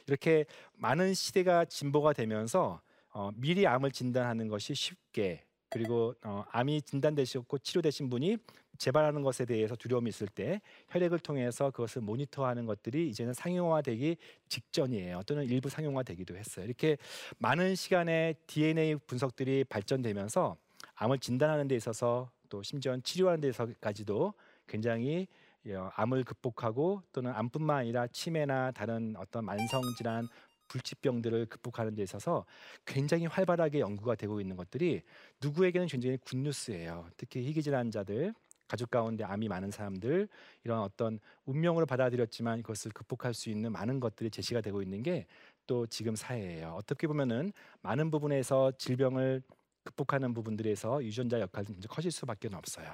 이렇게 0.08 0.46
많은 0.74 1.14
시대가 1.14 1.66
진보가 1.66 2.14
되면서 2.14 2.82
어, 3.12 3.32
미리 3.36 3.66
암을 3.66 3.92
진단하는 3.92 4.50
것이 4.50 4.76
쉽게 4.76 5.46
그리고 5.70 6.16
어, 6.24 6.44
암이 6.52 6.82
진단되셨고 6.82 7.60
치료되신 7.60 8.10
분이 8.10 8.38
재발하는 8.78 9.22
것에 9.24 9.46
대해서 9.46 9.76
두려움이 9.76 10.10
있을 10.10 10.28
때 10.28 10.62
혈액을 10.90 11.20
통해서 11.20 11.70
그것을 11.70 12.02
모니터하는 12.02 12.66
것들이 12.66 13.10
이제는 13.10 13.34
상용화되기 13.34 14.18
직전이에요. 14.48 15.22
또는 15.28 15.46
일부 15.46 15.70
상용화되기도 15.70 16.36
했어요. 16.36 16.66
이렇게 16.66 16.98
많은 17.38 17.76
시간에 17.76 18.36
DNA 18.48 18.96
분석들이 19.06 19.66
발전되면서 19.66 20.56
암을 20.96 21.20
진단하는 21.20 21.68
데 21.68 21.76
있어서 21.76 22.32
또 22.48 22.64
심지어 22.64 22.98
치료하는 22.98 23.42
데서까지도 23.42 24.34
굉장히 24.66 25.28
어, 25.68 25.92
암을 25.96 26.24
극복하고 26.24 27.04
또는 27.12 27.32
암뿐만 27.34 27.78
아니라 27.78 28.08
치매나 28.08 28.72
다른 28.72 29.14
어떤 29.18 29.44
만성 29.46 29.82
질환 29.98 30.28
불치병들을 30.70 31.48
극복하는 31.48 31.94
데 31.96 32.02
있어서 32.04 32.46
굉장히 32.86 33.26
활발하게 33.26 33.82
연구가 33.82 34.16
되고 34.16 34.40
있는 34.40 34.56
것들이 34.56 35.02
누구에게는 35.42 35.88
굉장히 35.88 36.18
굿뉴스예요. 36.18 37.10
특히 37.18 37.46
희귀 37.46 37.62
질환자들 37.62 38.34
가족 38.68 38.92
가운데 38.92 39.24
암이 39.24 39.48
많은 39.48 39.72
사람들 39.72 40.30
이런 40.64 40.80
어떤 40.80 41.20
운명으로 41.46 41.88
받아들였지만 41.88 42.62
그것을 42.62 42.92
극복할 42.92 43.34
수 43.34 43.50
있는 43.50 43.72
많은 43.72 44.00
것들이 44.00 44.30
제시가 44.30 44.62
되고 44.62 44.82
있는 44.82 45.04
게 45.04 45.26
또 45.70 45.86
지금 45.86 46.16
사회예요. 46.16 46.74
어떻게 46.76 47.06
보면은 47.06 47.54
많은 47.84 48.10
부분에서 48.10 48.72
질병을 48.80 49.44
극복하는 49.84 50.34
부분들에서 50.34 51.04
유전자 51.04 51.40
역할이 51.40 51.68
커질 51.88 52.12
수밖에 52.12 52.50
없어요. 52.52 52.92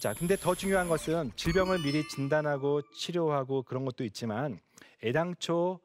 자, 0.00 0.14
근데 0.14 0.36
더 0.36 0.54
중요한 0.54 0.88
것은 0.88 1.32
질병을 1.36 1.82
미리 1.82 2.08
진단하고 2.08 2.80
치료하고 2.94 3.62
그런 3.62 3.84
것도 3.84 4.04
있지만 4.04 4.58
애당초 5.04 5.80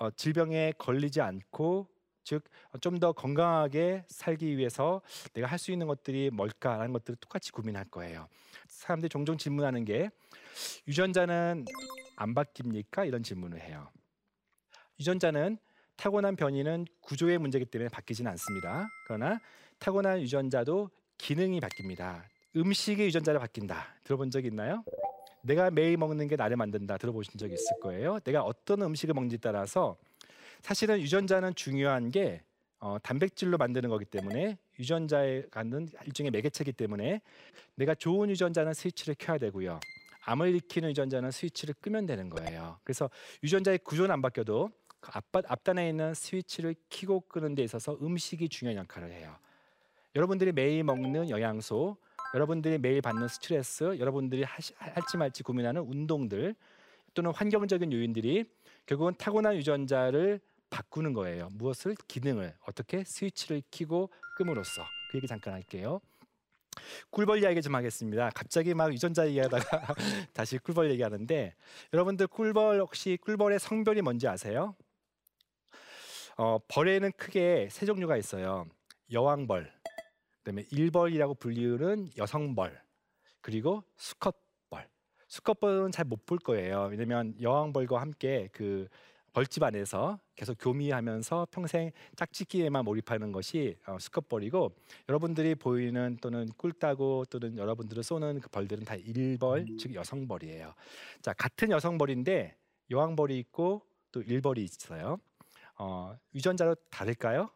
어, 0.00 0.10
질병에 0.10 0.72
걸리지 0.78 1.20
않고 1.20 1.88
즉 2.24 2.42
좀 2.80 2.98
더 3.00 3.12
건강하게 3.12 4.04
살기 4.08 4.56
위해서 4.56 5.02
내가 5.32 5.46
할 5.46 5.58
수 5.58 5.72
있는 5.72 5.86
것들이 5.86 6.30
뭘까라는 6.30 6.92
것들을 6.92 7.16
똑같이 7.20 7.50
고민할 7.52 7.84
거예요. 7.86 8.28
사람들이 8.68 9.08
종종 9.08 9.36
질문하는 9.36 9.84
게 9.84 10.10
유전자는 10.86 11.64
안 12.16 12.34
바뀝니까? 12.34 13.06
이런 13.06 13.22
질문을 13.22 13.60
해요. 13.60 13.90
유전자는 15.00 15.58
타고난 15.96 16.36
변이는 16.36 16.86
구조의 17.00 17.38
문제이기 17.38 17.70
때문에 17.70 17.88
바뀌지는 17.88 18.30
않습니다. 18.32 18.88
그러나 19.06 19.40
타고난 19.78 20.20
유전자도 20.20 20.90
기능이 21.18 21.60
바뀝니다. 21.60 22.22
음식의 22.56 23.06
유전자를 23.06 23.40
바뀐다. 23.40 23.96
들어본 24.04 24.30
적 24.30 24.44
있나요? 24.44 24.84
내가 25.42 25.70
매일 25.70 25.96
먹는 25.96 26.28
게 26.28 26.36
나를 26.36 26.56
만든다. 26.56 26.98
들어보신 26.98 27.38
적 27.38 27.50
있을 27.50 27.80
거예요. 27.80 28.18
내가 28.20 28.42
어떤 28.42 28.82
음식을 28.82 29.14
먹는지 29.14 29.38
따라서 29.38 29.96
사실은 30.60 31.00
유전자는 31.00 31.54
중요한 31.54 32.10
게 32.10 32.42
어, 32.78 32.96
단백질로 33.02 33.58
만드는 33.58 33.90
거기 33.90 34.04
때문에 34.04 34.56
유전자에 34.78 35.42
갖는 35.50 35.88
일종의 36.06 36.30
매개체이기 36.30 36.72
때문에 36.72 37.20
내가 37.74 37.94
좋은 37.94 38.30
유전자는 38.30 38.72
스위치를 38.72 39.16
켜야 39.18 39.38
되고요. 39.38 39.80
암을 40.24 40.48
일으키는 40.48 40.90
유전자는 40.90 41.30
스위치를 41.30 41.74
끄면 41.80 42.06
되는 42.06 42.28
거예요. 42.30 42.78
그래서 42.84 43.10
유전자의 43.42 43.78
구조는 43.78 44.10
안 44.10 44.22
바뀌어도 44.22 44.70
그 45.00 45.10
앞, 45.14 45.24
앞단에 45.34 45.88
있는 45.88 46.14
스위치를 46.14 46.74
켜고 46.88 47.20
끄는 47.20 47.54
데 47.54 47.62
있어서 47.64 47.96
음식이 48.00 48.48
중요한 48.48 48.82
역할을 48.82 49.10
해요. 49.12 49.34
여러분들이 50.14 50.52
매일 50.52 50.82
먹는 50.84 51.30
영양소, 51.30 51.96
여러분들이 52.34 52.78
매일 52.78 53.00
받는 53.00 53.28
스트레스, 53.28 53.98
여러분들이 53.98 54.44
하시, 54.44 54.72
할지 54.76 55.16
말지 55.16 55.42
고민하는 55.42 55.82
운동들 55.82 56.54
또는 57.14 57.32
환경적인 57.32 57.92
요인들이 57.92 58.44
결국은 58.86 59.14
타고난 59.18 59.56
유전자를 59.56 60.40
바꾸는 60.70 61.12
거예요. 61.12 61.48
무엇을 61.52 61.96
기능을 62.06 62.54
어떻게 62.66 63.02
스위치를 63.02 63.62
켜고 63.70 64.10
끔으로써 64.36 64.84
그 65.10 65.18
얘기 65.18 65.26
잠깐 65.26 65.54
할게요. 65.54 66.00
꿀벌 67.10 67.42
이야기 67.42 67.60
좀 67.60 67.74
하겠습니다. 67.74 68.30
갑자기 68.30 68.74
막 68.74 68.92
유전자 68.92 69.26
얘기하다가 69.26 69.94
다시 70.32 70.58
꿀벌 70.58 70.90
얘기하는데 70.92 71.54
여러분들 71.92 72.28
꿀벌 72.28 72.80
혹시 72.80 73.18
꿀벌의 73.20 73.58
성별이 73.58 74.02
뭔지 74.02 74.28
아세요? 74.28 74.76
어, 76.36 76.58
벌에는 76.68 77.10
크게 77.16 77.68
세 77.70 77.84
종류가 77.84 78.16
있어요. 78.16 78.66
여왕벌, 79.12 79.70
그다음에 80.42 80.64
일벌이라고 80.70 81.34
불리우는 81.34 82.10
여성벌, 82.16 82.80
그리고 83.40 83.84
수컷벌. 83.96 84.88
수컷벌은 85.28 85.92
잘 85.92 86.04
못 86.06 86.26
볼 86.26 86.38
거예요. 86.38 86.88
왜냐면 86.90 87.34
여왕벌과 87.40 88.00
함께 88.00 88.48
그 88.52 88.88
벌집 89.32 89.62
안에서 89.62 90.18
계속 90.34 90.56
교미하면서 90.58 91.46
평생 91.52 91.92
짝짓기에만 92.16 92.84
몰입하는 92.84 93.30
것이 93.30 93.76
어, 93.86 93.96
수컷벌이고 94.00 94.74
여러분들이 95.08 95.54
보이는 95.54 96.18
또는 96.20 96.48
꿀 96.56 96.72
따고 96.72 97.24
또는 97.30 97.56
여러분들을 97.56 98.02
쏘는 98.02 98.40
그 98.40 98.48
벌들은 98.48 98.84
다 98.84 98.96
일벌 98.96 99.66
즉 99.78 99.94
여성벌이에요. 99.94 100.74
자 101.22 101.32
같은 101.34 101.70
여성벌인데 101.70 102.56
여왕벌이 102.90 103.38
있고 103.38 103.82
또 104.10 104.20
일벌이 104.22 104.64
있어요. 104.64 105.18
어, 105.78 106.16
유전자로 106.34 106.74
다를까요? 106.90 107.50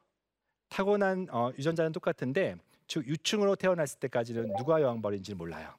타고난 0.68 1.26
어, 1.32 1.50
유전자는 1.58 1.90
똑같은데 1.90 2.54
즉 2.86 3.06
유충으로 3.06 3.56
태어났을 3.56 3.98
때까지는 4.00 4.54
누가 4.56 4.80
여왕벌인지 4.82 5.34
몰라요. 5.34 5.74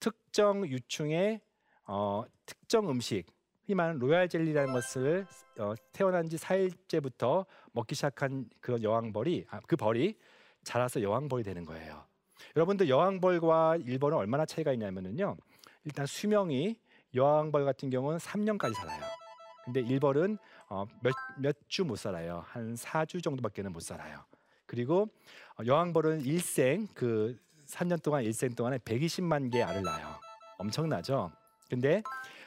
특정 0.00 0.66
유충의 0.66 1.40
어, 1.86 2.24
특정 2.46 2.88
음식 2.90 3.24
흔히 3.66 3.74
말하는 3.76 4.00
로얄 4.00 4.28
젤리라는 4.28 4.72
것을 4.72 5.26
어, 5.58 5.74
태어난 5.92 6.28
지 6.28 6.36
4일째부터 6.36 7.46
먹기 7.72 7.94
시작한 7.94 8.48
그 8.60 8.78
여왕벌이 8.82 9.46
아, 9.50 9.60
그 9.66 9.76
벌이 9.76 10.16
자라서 10.64 11.02
여왕벌이 11.02 11.42
되는 11.44 11.64
거예요. 11.64 12.04
여러분들 12.56 12.88
여왕벌과 12.88 13.76
일벌은 13.84 14.16
얼마나 14.16 14.44
차이가 14.46 14.72
있냐면요. 14.72 15.36
일단 15.84 16.06
수명이 16.06 16.76
여왕벌 17.14 17.64
같은 17.64 17.90
경우는 17.90 18.18
3년까지 18.18 18.74
살아요. 18.74 19.02
근데 19.64 19.80
일벌은 19.80 20.38
어, 20.68 20.86
몇몇 21.00 21.56
주 21.68 21.84
못 21.84 21.96
살아요. 21.96 22.44
한 22.46 22.74
4주 22.74 23.22
정도밖에는 23.22 23.72
못 23.72 23.80
살아요. 23.80 24.24
그리고 24.70 25.08
어, 25.58 25.64
여왕벌은 25.66 26.20
일생 26.20 26.86
그 26.94 27.36
3년 27.66 28.00
동안 28.00 28.22
일생 28.22 28.54
동안에 28.54 28.78
120만 28.78 29.50
개 29.50 29.62
알을 29.62 29.82
낳아요. 29.82 30.14
엄청나죠? 30.58 31.32
근데 31.68 32.04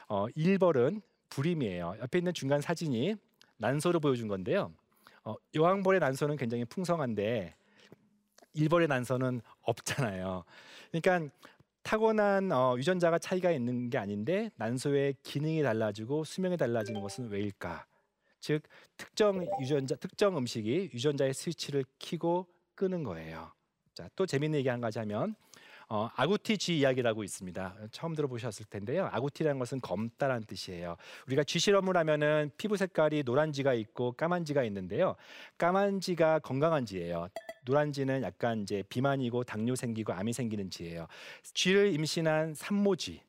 어, 0.07 0.27
일벌은 0.33 1.01
불임이에요. 1.27 1.97
옆에 1.99 2.19
있는 2.19 2.33
중간 2.33 2.61
사진이 2.61 3.15
난소를 3.57 3.99
보여준 3.99 4.29
건데요. 4.29 4.71
어, 5.25 5.35
여왕벌의 5.53 5.99
난소는 5.99 6.37
굉장히 6.37 6.63
풍성한데 6.63 7.55
일벌의 8.53 8.87
난소는 8.87 9.41
없잖아요. 9.63 10.45
그러니까 10.91 11.29
타고난 11.81 12.53
어, 12.53 12.75
유전자가 12.77 13.19
차이가 13.19 13.51
있는 13.51 13.89
게 13.89 13.97
아닌데 13.97 14.49
난소의 14.55 15.15
기능이 15.23 15.61
달라지고 15.61 16.23
수명이 16.23 16.55
달라지는 16.55 17.01
것은 17.01 17.27
왜일까? 17.27 17.85
즉 18.43 18.61
특정 18.97 19.47
유전자 19.61 19.95
특정 19.95 20.37
음식이 20.37 20.89
유전자의 20.93 21.33
스위치를 21.33 21.85
켜고 21.97 22.45
끄는 22.75 23.03
거예요. 23.03 23.53
자, 23.93 24.09
또 24.17 24.25
재밌는 24.25 24.59
얘기 24.59 24.67
한 24.67 24.81
가지 24.81 24.99
하면 24.99 25.33
어, 25.87 26.09
아구티 26.13 26.57
쥐 26.57 26.77
이야기라고 26.79 27.23
있습니다. 27.23 27.77
처음 27.91 28.15
들어보셨을 28.15 28.65
텐데요. 28.65 29.07
아구티라는 29.13 29.59
것은 29.59 29.79
검다라는 29.79 30.45
뜻이에요. 30.45 30.97
우리가 31.27 31.45
쥐 31.45 31.57
실험을 31.57 31.95
하면은 31.95 32.51
피부 32.57 32.75
색깔이 32.75 33.23
노란 33.23 33.53
쥐가 33.53 33.75
있고 33.75 34.11
까만 34.11 34.43
쥐가 34.43 34.65
있는데요. 34.65 35.15
까만 35.57 36.01
쥐가 36.01 36.39
건강한 36.39 36.85
쥐예요. 36.85 37.29
노란 37.63 37.93
쥐는 37.93 38.23
약간 38.23 38.63
이제 38.63 38.83
비만이고 38.89 39.45
당뇨 39.45 39.73
생기고 39.73 40.11
암이 40.11 40.33
생기는 40.33 40.69
쥐예요. 40.69 41.07
쥐를 41.53 41.93
임신한 41.93 42.55
산모 42.55 42.97
쥐. 42.97 43.21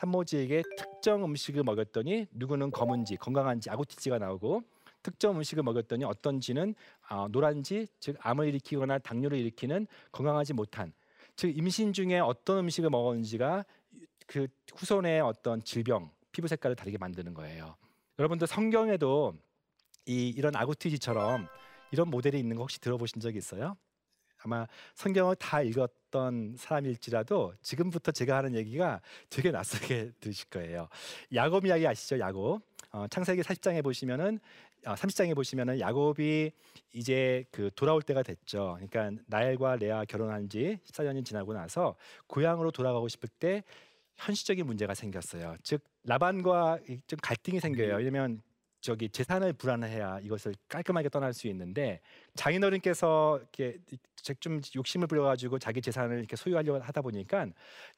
산모쥐에게 0.00 0.62
특정 0.76 1.24
음식을 1.24 1.62
먹였더니 1.62 2.26
누구는 2.32 2.70
검은쥐, 2.70 3.16
건강한쥐, 3.16 3.70
아구티쥐가 3.70 4.18
나오고 4.18 4.62
특정 5.02 5.36
음식을 5.36 5.62
먹였더니 5.62 6.04
어떤 6.04 6.40
쥐는 6.40 6.74
어, 7.10 7.28
노란쥐, 7.28 7.86
즉 8.00 8.16
암을 8.20 8.48
일으키거나 8.48 8.98
당뇨를 8.98 9.38
일으키는 9.38 9.86
건강하지 10.12 10.54
못한 10.54 10.92
즉 11.36 11.56
임신 11.56 11.92
중에 11.92 12.18
어떤 12.18 12.58
음식을 12.58 12.90
먹었는지가 12.90 13.64
그 14.26 14.46
후손의 14.74 15.20
어떤 15.20 15.62
질병, 15.62 16.10
피부 16.32 16.48
색깔을 16.48 16.76
다르게 16.76 16.98
만드는 16.98 17.34
거예요. 17.34 17.76
여러분들 18.18 18.46
성경에도 18.46 19.34
이 20.06 20.28
이런 20.28 20.54
아구티지처럼 20.54 21.46
이런 21.90 22.08
모델이 22.08 22.38
있는 22.38 22.56
거 22.56 22.62
혹시 22.62 22.80
들어보신 22.80 23.20
적 23.20 23.34
있어요? 23.34 23.76
아마 24.42 24.66
성경을 24.94 25.36
다 25.36 25.62
읽었 25.62 25.99
던 26.10 26.54
사람일지라도 26.56 27.54
지금부터 27.62 28.12
제가 28.12 28.36
하는 28.36 28.54
얘기가 28.54 29.00
되게 29.28 29.50
낯설게 29.50 30.12
들으실 30.20 30.48
거예요. 30.50 30.88
야곱 31.34 31.66
이야기 31.66 31.86
아시죠? 31.86 32.18
야곱. 32.18 32.62
어, 32.92 33.06
창세기 33.08 33.42
40장에 33.42 33.82
보시면은 33.82 34.40
어, 34.86 34.94
30장에 34.94 35.34
보시면은 35.34 35.78
야곱이 35.78 36.50
이제 36.92 37.44
그 37.50 37.70
돌아올 37.74 38.02
때가 38.02 38.22
됐죠. 38.22 38.78
그러니까 38.80 39.22
나엘과 39.26 39.76
레아 39.76 40.04
결혼한 40.06 40.48
지 40.48 40.78
14년이 40.86 41.24
지나고 41.24 41.52
나서 41.52 41.96
고향으로 42.26 42.70
돌아가고 42.70 43.08
싶을 43.08 43.28
때 43.28 43.62
현실적인 44.16 44.66
문제가 44.66 44.94
생겼어요. 44.94 45.56
즉 45.62 45.82
라반과 46.04 46.78
좀 47.06 47.18
갈등이 47.22 47.60
생겨요. 47.60 47.96
왜냐면 47.96 48.42
저기 48.80 49.08
재산을 49.08 49.52
불안해야 49.52 50.20
이것을 50.20 50.54
깔끔하게 50.68 51.10
떠날 51.10 51.32
수 51.34 51.46
있는데 51.48 52.00
장인어른께서 52.34 53.38
이렇게 53.40 53.78
좀 54.40 54.60
욕심을 54.74 55.06
부려가지고 55.06 55.58
자기 55.58 55.82
재산을 55.82 56.18
이렇게 56.18 56.36
소유하려고 56.36 56.80
하다 56.80 57.02
보니까 57.02 57.46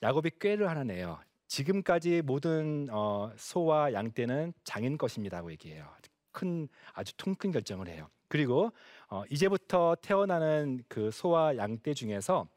야곱이 0.02 0.32
꾀를 0.40 0.68
하나 0.68 0.84
내요. 0.84 1.18
지금까지 1.46 2.22
모든 2.22 2.88
어, 2.90 3.30
소와 3.36 3.92
양 3.92 4.10
떼는 4.10 4.54
장인 4.64 4.96
것입니다고 4.96 5.52
얘기해요. 5.52 5.86
큰 6.32 6.66
아주 6.94 7.14
통큰 7.16 7.52
결정을 7.52 7.88
해요. 7.88 8.08
그리고 8.28 8.72
어, 9.08 9.22
이제부터 9.28 9.94
태어나는 10.00 10.82
그 10.88 11.10
소와 11.10 11.56
양 11.58 11.78
떼 11.82 11.92
중에서 11.92 12.48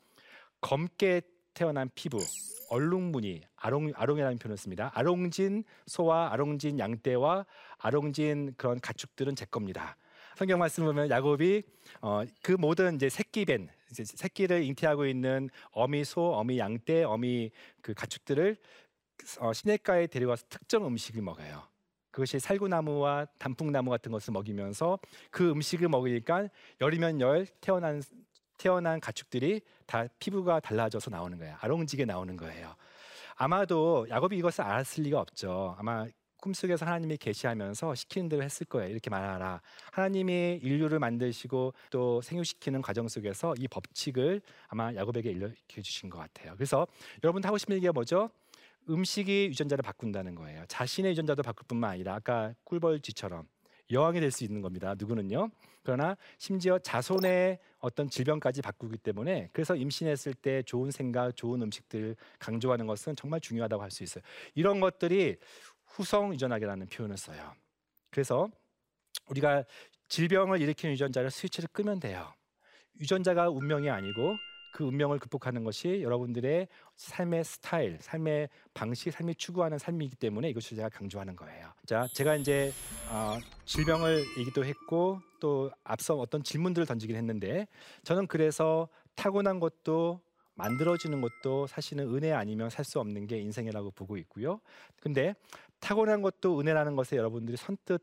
검게 0.62 1.22
태어난 1.54 1.90
피부 1.94 2.18
얼룩무늬 2.70 3.42
아롱 3.58 3.92
아롱이라는 3.96 4.38
표현을 4.38 4.58
씁니다. 4.58 4.92
아롱진 4.94 5.64
소와 5.86 6.32
아롱진 6.32 6.80
양떼와 6.80 7.46
아롱진 7.78 8.56
그런 8.58 8.80
가축들은 8.80 9.36
제 9.36 9.46
겁니다. 9.46 9.98
성경 10.36 10.60
말씀 10.60 10.84
보면 10.84 11.10
야곱이 11.10 11.64
어, 12.02 12.24
그 12.42 12.52
모든 12.52 12.96
이제 12.96 13.10
새끼 13.10 13.46
벤 13.46 13.70
이제 13.90 14.04
새끼를 14.04 14.64
잉태하고 14.64 15.06
있는 15.06 15.50
어미 15.72 16.04
소, 16.04 16.34
어미 16.34 16.60
양떼, 16.60 17.04
어미 17.04 17.52
그 17.82 17.94
가축들을 17.94 18.58
어, 19.40 19.54
시냇가에 19.54 20.08
데려가서 20.08 20.46
특정 20.50 20.86
음식을 20.86 21.22
먹어요. 21.22 21.64
그것이 22.12 22.40
살구나무와 22.40 23.26
단풍나무 23.40 23.90
같은 23.90 24.12
것을 24.12 24.32
먹이면서 24.32 25.00
그 25.32 25.52
음식을 25.52 25.90
먹으니까 25.90 26.48
열이면 26.82 27.22
열 27.22 27.46
태어난 27.62 28.02
태어난 28.58 29.02
가축들이 29.02 29.62
다 29.86 30.06
피부가 30.20 30.60
달라져서 30.60 31.12
나오는 31.12 31.38
거예요. 31.38 31.56
아롱지게 31.60 32.06
나오는 32.06 32.38
거예요. 32.38 32.76
아마도 33.36 34.08
야곱이 34.10 34.38
이것을 34.38 34.64
알았을 34.64 35.04
리가 35.04 35.20
없죠. 35.20 35.76
아마 35.78 36.08
꿈속에서 36.46 36.86
하나님이 36.86 37.18
계시하면서 37.18 37.96
시키는 37.96 38.30
대로 38.30 38.44
했을 38.44 38.68
거예요. 38.68 38.92
이렇게 38.92 39.10
말하라. 39.10 39.62
하나님이 39.92 40.60
인류를 40.62 41.00
만드시고 41.00 41.74
또 41.90 42.22
생육시키는 42.22 42.84
과정 42.84 43.08
속에서 43.08 43.56
이 43.58 43.68
법칙을 43.68 44.42
아마 44.68 44.94
야곱에게 44.94 45.32
일러켜 45.32 45.82
주신 45.82 46.12
것 46.12 46.20
같아요. 46.20 46.54
그래서 46.56 46.86
여러분 47.24 47.44
하고 47.44 47.58
싶은 47.58 47.76
얘기가 47.78 47.92
뭐죠? 47.94 48.30
음식이 48.88 49.48
유전자를 49.48 49.82
바꾼다는 49.82 50.36
거예요. 50.36 50.64
자신의 50.68 51.14
유전자도 51.14 51.42
바꿀 51.42 51.66
뿐만 51.68 51.90
아니라 51.90 52.14
아까 52.14 52.54
꿀벌쥐처럼 52.66 53.48
여왕이 53.92 54.20
될 54.20 54.32
수 54.32 54.44
있는 54.44 54.62
겁니다. 54.62 54.94
누구는요? 54.98 55.50
그러나 55.84 56.18
심지어 56.40 56.80
자손의 56.80 57.60
어떤 57.80 58.10
질병까지 58.10 58.64
바꾸기 58.64 58.98
때문에 58.98 59.50
그래서 59.54 59.76
임신했을 59.76 60.34
때 60.34 60.64
좋은 60.64 60.90
생각, 60.90 61.36
좋은 61.36 61.62
음식들을 61.62 62.16
강조하는 62.40 62.88
것은 62.88 63.16
정말 63.16 63.40
중요하다고 63.40 63.84
할 63.84 63.92
수 63.92 64.04
있어요. 64.04 64.24
이런 64.56 64.80
것들이 64.80 65.38
후성 65.96 66.34
유전학이라는 66.34 66.88
표현을 66.88 67.18
써요. 67.18 67.54
그래서 68.12 68.50
우리가 69.30 69.64
질병을 70.10 70.62
일으키는 70.62 70.94
유전자를 70.94 71.32
스위치를 71.32 71.70
끄면 71.72 72.00
돼요. 72.00 72.34
유전자가 73.00 73.50
운명이 73.50 73.90
아니고 73.90 74.36
그 74.74 74.84
운명을 74.84 75.20
극복하는 75.20 75.64
것이 75.64 76.02
여러분들의 76.02 76.68
삶의 76.98 77.46
스타일, 77.46 77.98
삶의 78.02 78.50
방식, 78.74 79.12
삶이 79.12 79.36
추구하는 79.36 79.78
삶이기 79.78 80.18
때문에 80.18 80.50
이것을 80.50 80.76
제가 80.76 80.90
강조하는 80.90 81.38
거예요. 81.38 81.72
자, 81.86 82.06
제가 82.14 82.36
이제 82.36 82.74
어, 83.10 83.38
질병을 83.64 84.22
얘기도 84.38 84.66
했고 84.66 85.22
또 85.40 85.72
앞서 85.86 86.16
어떤 86.16 86.44
질문들을 86.44 86.86
던지긴 86.86 87.16
했는데 87.16 87.68
저는 88.04 88.28
그래서 88.28 88.90
타고난 89.16 89.62
것도 89.62 90.20
만들어지는 90.56 91.22
것도 91.22 91.68
사실은 91.68 92.14
은혜 92.14 92.32
아니면 92.32 92.70
살 92.70 92.86
수 92.86 93.00
없는 93.00 93.28
게 93.28 93.40
인생이라고 93.40 93.92
보고 93.92 94.18
있고요. 94.18 94.60
근데 95.02 95.36
타고난 95.80 96.22
것도 96.22 96.60
은혜라는 96.60 96.96
것에 96.96 97.18
여러분들이 97.18 97.58
선뜻 97.58 98.02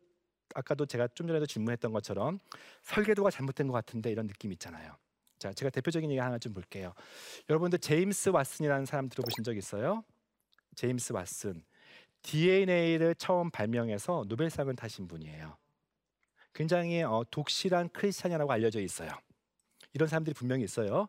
아까도 0.54 0.86
제가 0.86 1.08
좀 1.08 1.26
전에도 1.26 1.46
질문했던 1.46 1.92
것처럼 1.92 2.38
설계도가 2.82 3.30
잘못된 3.30 3.66
것 3.66 3.72
같은데 3.72 4.10
이런 4.10 4.26
느낌 4.26 4.52
있잖아요. 4.52 4.96
자, 5.38 5.52
제가 5.52 5.70
대표적인 5.70 6.10
얘기 6.10 6.20
하나 6.20 6.38
좀 6.38 6.52
볼게요. 6.52 6.94
여러분들 7.48 7.78
제임스 7.80 8.30
왓슨이라는 8.30 8.86
사람 8.86 9.08
들어보신 9.08 9.42
적 9.42 9.56
있어요? 9.56 10.04
제임스 10.76 11.14
왓슨. 11.14 11.62
DNA를 12.22 13.16
처음 13.16 13.50
발명해서 13.50 14.24
노벨상을 14.28 14.74
타신 14.76 15.08
분이에요. 15.08 15.56
굉장히 16.54 17.02
어, 17.02 17.24
독실한 17.30 17.88
크리스찬이라고 17.88 18.52
알려져 18.52 18.80
있어요. 18.80 19.10
이런 19.94 20.08
사람들이 20.08 20.34
분명히 20.34 20.64
있어요. 20.64 21.08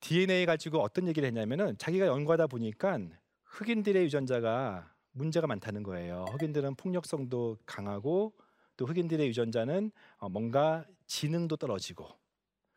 DNA 0.00 0.46
가지고 0.46 0.80
어떤 0.80 1.08
얘기를 1.08 1.26
했냐면은 1.26 1.76
자기가 1.78 2.06
연구하다 2.06 2.48
보니까 2.48 2.98
흑인들의 3.44 4.04
유전자가 4.04 4.92
문제가 5.18 5.46
많다는 5.46 5.82
거예요. 5.82 6.24
흑인들은 6.30 6.76
폭력성도 6.76 7.58
강하고 7.66 8.32
또 8.76 8.86
흑인들의 8.86 9.26
유전자는 9.28 9.90
어, 10.18 10.28
뭔가 10.28 10.84
지능도 11.06 11.56
떨어지고 11.56 12.08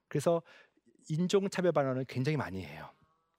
그래서 0.08 0.42
인종차별 1.08 1.72
발언을 1.72 2.06
굉장히 2.06 2.38
많이 2.38 2.64
해요. 2.66 2.90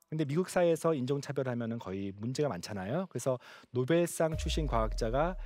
근데 0.09 0.25
미국 0.25 0.49
사회에서 0.49 0.95
인종차별하면은 0.95 1.79
거의 1.79 2.13
문제가 2.17 2.49
많잖아요. 2.49 3.07
그래서 3.09 3.39
노벨상 3.71 4.37
출신 4.37 4.67
과학자가 4.67 5.37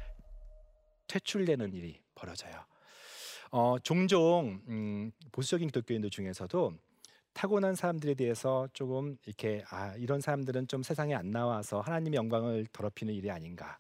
퇴출되는 1.06 1.72
일이 1.72 2.00
벌어져요. 2.14 2.52
어, 3.52 3.76
종종 3.78 4.60
음, 4.68 5.12
보수적인 5.30 5.68
기독교인들 5.68 6.10
중에서도 6.10 6.74
타고난 7.37 7.75
사람들에 7.75 8.14
대해서 8.14 8.66
조금 8.72 9.18
이렇게 9.27 9.62
아 9.68 9.94
이런 9.96 10.22
사람들은 10.22 10.68
좀 10.68 10.83
세상에 10.83 11.14
안 11.14 11.31
나와서 11.31 11.83
하나님의 11.83 12.16
영광을 12.16 12.66
더럽히는 12.72 13.12
일이 13.12 13.31
아닌가 13.31 13.79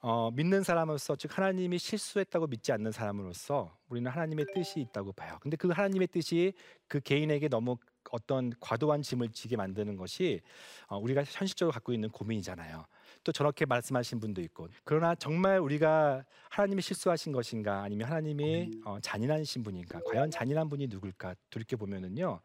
어, 0.00 0.30
믿는 0.30 0.62
사람으로서 0.62 1.14
즉 1.16 1.36
하나님이 1.36 1.78
실수했다고 1.78 2.46
믿지 2.46 2.72
않는 2.72 2.90
사람으로서 2.90 3.76
우리는 3.90 4.10
하나님의 4.10 4.46
뜻이 4.54 4.80
있다고 4.80 5.12
봐요. 5.12 5.36
근데 5.42 5.58
그 5.58 5.68
하나님의 5.68 6.08
뜻이 6.08 6.54
그 6.88 7.00
개인에게 7.00 7.48
너무 7.48 7.76
어떤 8.12 8.50
과도한 8.60 9.02
짐을 9.02 9.28
지게 9.32 9.56
만드는 9.56 9.98
것이 9.98 10.40
어, 10.86 10.96
우리가 10.96 11.22
현실적으로 11.24 11.74
갖고 11.74 11.92
있는 11.92 12.08
고민이잖아요. 12.08 12.86
또 13.24 13.32
저렇게 13.32 13.66
말씀하신 13.66 14.20
분도 14.20 14.40
있고 14.40 14.68
그러나 14.84 15.14
정말 15.14 15.58
우리가 15.58 16.24
하나님이 16.48 16.80
실수하신 16.80 17.32
것인가 17.32 17.82
아니면 17.82 18.08
하나님이 18.08 18.70
어, 18.86 18.98
잔인하신 19.02 19.62
분인가 19.64 20.00
과연 20.06 20.30
잔인한 20.30 20.70
분이 20.70 20.86
누굴까 20.88 21.34
돌이켜 21.50 21.76
보면은요 21.76 22.40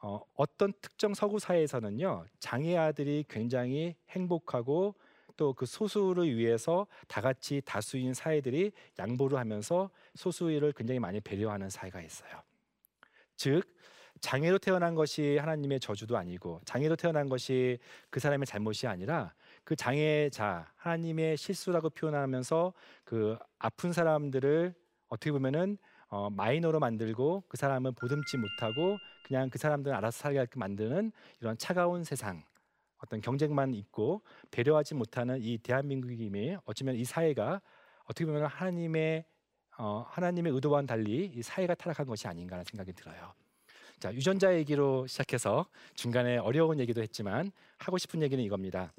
어, 0.00 0.20
어떤 0.34 0.72
특정 0.80 1.14
서구 1.14 1.38
사회에서는요 1.38 2.26
장애 2.38 2.76
아들이 2.76 3.24
굉장히 3.28 3.96
행복하고 4.10 4.94
또 5.38 5.54
그 5.54 5.64
소수를 5.64 6.36
위해서 6.36 6.86
다 7.06 7.20
같이 7.20 7.62
다수인 7.64 8.12
사회들이 8.12 8.72
양보를 8.98 9.38
하면서 9.38 9.88
소수를 10.14 10.72
굉장히 10.72 10.98
많이 10.98 11.20
배려하는 11.20 11.70
사회가 11.70 12.02
있어요. 12.02 12.42
즉 13.36 13.62
장애로 14.20 14.58
태어난 14.58 14.96
것이 14.96 15.38
하나님의 15.38 15.78
저주도 15.78 16.16
아니고 16.16 16.60
장애로 16.64 16.96
태어난 16.96 17.28
것이 17.28 17.78
그 18.10 18.18
사람의 18.18 18.46
잘못이 18.46 18.88
아니라 18.88 19.32
그 19.62 19.76
장애자 19.76 20.72
하나님의 20.74 21.36
실수라고 21.36 21.90
표현하면서 21.90 22.72
그 23.04 23.38
아픈 23.58 23.92
사람들을 23.92 24.74
어떻게 25.08 25.30
보면은 25.30 25.78
어, 26.08 26.30
마이너로 26.30 26.80
만들고 26.80 27.44
그 27.48 27.56
사람은 27.56 27.94
보듬지 27.94 28.38
못하고 28.38 28.98
그냥 29.28 29.50
그 29.50 29.58
사람들은 29.58 29.94
알아서 29.94 30.18
살게 30.18 30.46
만드는 30.56 31.12
이런 31.40 31.58
차가운 31.58 32.02
세상 32.02 32.42
어떤 32.96 33.20
경쟁만 33.20 33.74
있고 33.74 34.22
배려하지 34.50 34.94
못하는 34.94 35.38
이 35.40 35.58
대한민국임이 35.58 36.56
어쩌면 36.64 36.96
이 36.96 37.04
사회가 37.04 37.60
어떻게 38.04 38.24
보면 38.24 38.46
하나님의 38.46 39.24
어, 39.76 40.04
하나님의 40.08 40.52
의도와는 40.54 40.86
달리 40.86 41.30
이 41.32 41.42
사회가 41.42 41.74
타락한 41.74 42.06
것이 42.06 42.26
아닌가라는 42.26 42.64
생각이 42.64 42.92
들어요. 42.94 43.34
자 44.00 44.12
유전자 44.14 44.54
얘기로 44.56 45.06
시작해서 45.06 45.66
중간에 45.94 46.38
어려운 46.38 46.80
얘기도 46.80 47.02
했지만 47.02 47.52
하고 47.76 47.98
싶은 47.98 48.22
얘기는 48.22 48.42
이겁니다. 48.42 48.92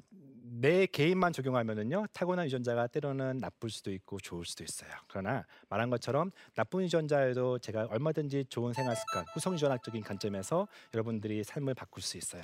내 0.60 0.84
개인만 0.86 1.32
적용하면은요 1.32 2.06
타고난 2.12 2.44
유전자가 2.46 2.86
때로는 2.86 3.38
나쁠 3.38 3.70
수도 3.70 3.90
있고 3.92 4.18
좋을 4.20 4.44
수도 4.44 4.62
있어요. 4.62 4.90
그러나 5.08 5.46
말한 5.70 5.88
것처럼 5.88 6.30
나쁜 6.54 6.82
유전자에도 6.82 7.58
제가 7.58 7.86
얼마든지 7.90 8.44
좋은 8.50 8.72
생활 8.74 8.94
습관, 8.94 9.24
후성 9.32 9.54
유전학적인 9.54 10.02
관점에서 10.02 10.68
여러분들이 10.92 11.42
삶을 11.44 11.74
바꿀 11.74 12.02
수 12.02 12.18
있어요. 12.18 12.42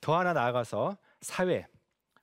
더 0.00 0.18
하나 0.18 0.32
나아가서 0.32 0.96
사회, 1.20 1.66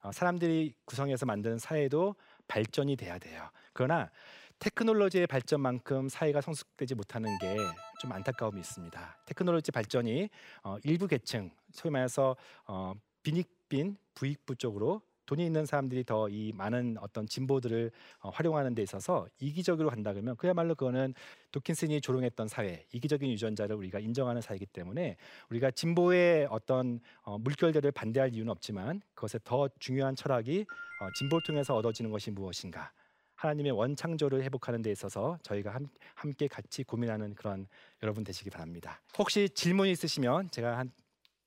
어, 0.01 0.12
사람들이 0.12 0.73
구성해서 0.86 1.25
만드는 1.27 1.60
사회도 1.60 2.15
발전이 2.47 2.95
돼야 2.95 3.19
돼요. 3.19 3.49
그러나 3.73 4.10
테크놀로지의 4.58 5.27
발전만큼 5.27 6.10
사회가 6.10 6.41
성숙되지 6.41 6.95
못하는 6.95 7.38
게 7.39 7.58
좀 7.99 8.12
안타까움이 8.12 8.60
있습니다. 8.60 9.17
테크놀로지 9.25 9.71
발전이 9.71 10.29
어, 10.63 10.77
일부 10.84 11.08
계층, 11.08 11.51
소위 11.71 11.91
말해서 11.91 12.36
어, 12.67 12.93
빈익빈 13.23 13.97
부익부 14.13 14.55
쪽으로 14.55 15.01
돈이 15.25 15.45
있는 15.45 15.65
사람들이 15.65 16.03
더 16.03 16.25
이 16.35 16.51
많은 16.53 16.97
어떤 16.99 17.27
진보들을 17.27 17.91
어, 18.19 18.29
활용하는 18.29 18.75
데 18.75 18.81
있어서 18.81 19.27
이기적으로 19.39 19.89
간다 19.89 20.13
그러면 20.13 20.35
그야말로 20.35 20.75
그거는 20.75 21.13
도킨슨이 21.51 22.01
조롱했던 22.01 22.47
사회, 22.47 22.85
이기적인 22.91 23.29
유전자를 23.31 23.75
우리가 23.75 23.99
인정하는 23.99 24.41
사회이기 24.41 24.65
때문에 24.67 25.17
우리가 25.49 25.71
진보의 25.71 26.47
어떤 26.49 26.99
어, 27.21 27.38
물결들을 27.38 27.91
반대할 27.91 28.33
이유는 28.33 28.51
없지만 28.51 29.01
그것에 29.13 29.39
더 29.43 29.69
중요한 29.79 30.15
철학이 30.15 30.65
어, 31.01 31.07
진보를 31.17 31.43
통해서 31.43 31.75
얻어지는 31.75 32.11
것이 32.11 32.31
무엇인가? 32.31 32.91
하나님의 33.35 33.73
원창조를 33.73 34.43
회복하는 34.43 34.81
데 34.81 34.91
있어서 34.91 35.38
저희가 35.43 35.73
함, 35.73 35.88
함께 36.15 36.47
같이 36.47 36.83
고민하는 36.83 37.35
그런 37.35 37.67
여러분 38.01 38.23
되시기 38.23 38.49
바랍니다. 38.49 39.01
혹시 39.17 39.49
질문 39.49 39.88
있으시면 39.88 40.49
제가 40.51 40.77
한 40.77 40.91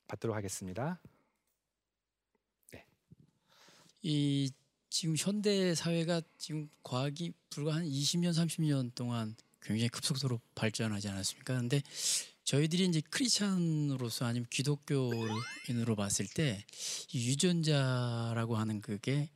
받도록 0.07 0.37
하겠습니다. 0.37 1.01
이 4.03 4.51
지금 4.91 5.17
현대 5.19 5.75
사회가 5.75 6.23
지금 6.39 6.69
과학이 6.83 7.33
불과 7.51 7.75
한 7.75 7.85
20년 7.85 8.31
30년 8.31 8.95
동안 8.95 9.37
굉장히 9.61 9.89
급속도로 9.89 10.41
발전하지 10.55 11.09
않았습니까? 11.09 11.55
그런데 11.55 11.83
저희들이 12.45 12.87
이제 12.87 13.03
크리스찬으로서 13.11 14.25
아니면 14.25 14.47
기독교인으로 14.49 15.97
봤을 15.97 16.27
때 16.27 16.65
유전자라고 17.15 18.57
하는 18.57 18.81
그게 18.81 19.29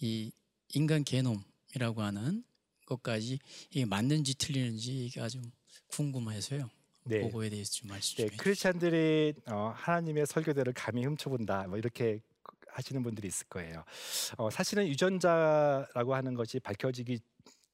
이 0.00 0.30
인간 0.74 1.04
게놈이라고 1.04 2.02
하는 2.02 2.44
것까지 2.84 3.38
이게 3.70 3.84
맞는지 3.86 4.36
틀리는지 4.36 5.10
아주 5.18 5.40
궁금해서요. 5.86 6.68
네. 7.04 7.22
그거에 7.22 7.48
대해서 7.48 7.72
좀 7.72 7.88
말씀 7.88 8.16
좀 8.18 8.28
네, 8.28 8.36
크리스찬들이 8.36 9.32
어, 9.46 9.72
하나님의 9.74 10.26
설교대를 10.26 10.74
감히 10.74 11.06
훔쳐본다 11.06 11.68
뭐 11.68 11.78
이렇게 11.78 12.20
하시는 12.78 13.02
분들이 13.02 13.28
있을 13.28 13.46
거예요. 13.48 13.84
어, 14.36 14.50
사실은 14.50 14.86
유전자라고 14.86 16.14
하는 16.14 16.34
것이 16.34 16.60
밝혀지기 16.60 17.20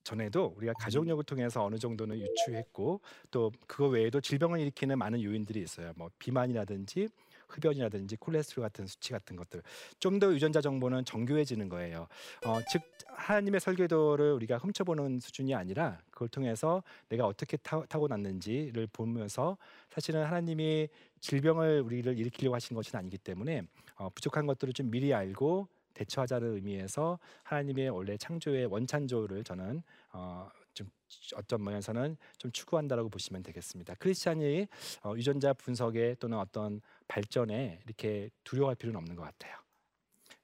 전에도 0.03 0.55
우리가 0.57 0.75
가족력을 0.75 1.23
통해서 1.25 1.65
어느 1.65 1.79
정도는 1.79 2.21
유추했고 2.21 3.01
또 3.31 3.51
그거 3.67 3.89
외에도 3.89 4.21
질병을 4.21 4.61
일으키는 4.61 4.99
많은 4.99 5.23
요인들이 5.23 5.61
있어요. 5.63 5.93
뭐 5.97 6.11
비만이라든지 6.19 7.09
흡연이라든지 7.49 8.17
콜레스테롤 8.17 8.63
같은 8.63 8.87
수치 8.87 9.13
같은 9.13 9.37
것들 9.37 9.63
좀 9.99 10.15
더 10.19 10.33
유전자 10.33 10.61
정보는 10.61 11.05
정교해지는 11.05 11.69
거예요. 11.69 12.07
어, 12.47 12.59
즉 12.71 12.83
하나님의 13.09 13.61
설계도를 13.61 14.33
우리가 14.33 14.59
훔쳐보는 14.59 15.19
수준이 15.21 15.55
아니라 15.55 15.99
그걸 16.11 16.29
통해서 16.29 16.83
내가 17.09 17.27
어떻게 17.27 17.57
타, 17.57 17.85
타고났는지를 17.87 18.87
보면서 18.93 19.57
사실은 19.91 20.25
하나님이 20.25 20.89
질병을 21.21 21.81
우리를 21.81 22.17
일으키려고 22.19 22.55
하신 22.55 22.77
것은 22.77 22.99
아니기 22.99 23.19
때문에 23.19 23.63
어, 23.97 24.09
부족한 24.11 24.47
것들을 24.47 24.73
좀 24.73 24.91
미리 24.91 25.13
알고 25.13 25.69
대처하자는 25.95 26.55
의미에서 26.55 27.19
하나님의 27.45 27.91
원래 27.91 28.17
창조의 28.17 28.67
원창조를 28.67 29.45
저는 29.45 29.83
어, 30.13 30.49
좀 30.75 30.89
어떤 31.37 31.63
면에서는 31.63 32.17
좀 32.39 32.53
추구한다라고 32.53 33.09
보시면 33.09 33.43
되겠습니다. 33.43 33.95
크리스찬이 33.99 34.67
어, 35.03 35.15
유전자 35.17 35.53
분석에 35.53 36.17
또는 36.19 36.39
어떤 36.39 36.81
발전에 37.09 37.81
이렇게 37.87 38.31
두려워할 38.45 38.77
필요는 38.77 38.99
없는 38.99 39.17
것 39.17 39.23
같아요. 39.23 39.65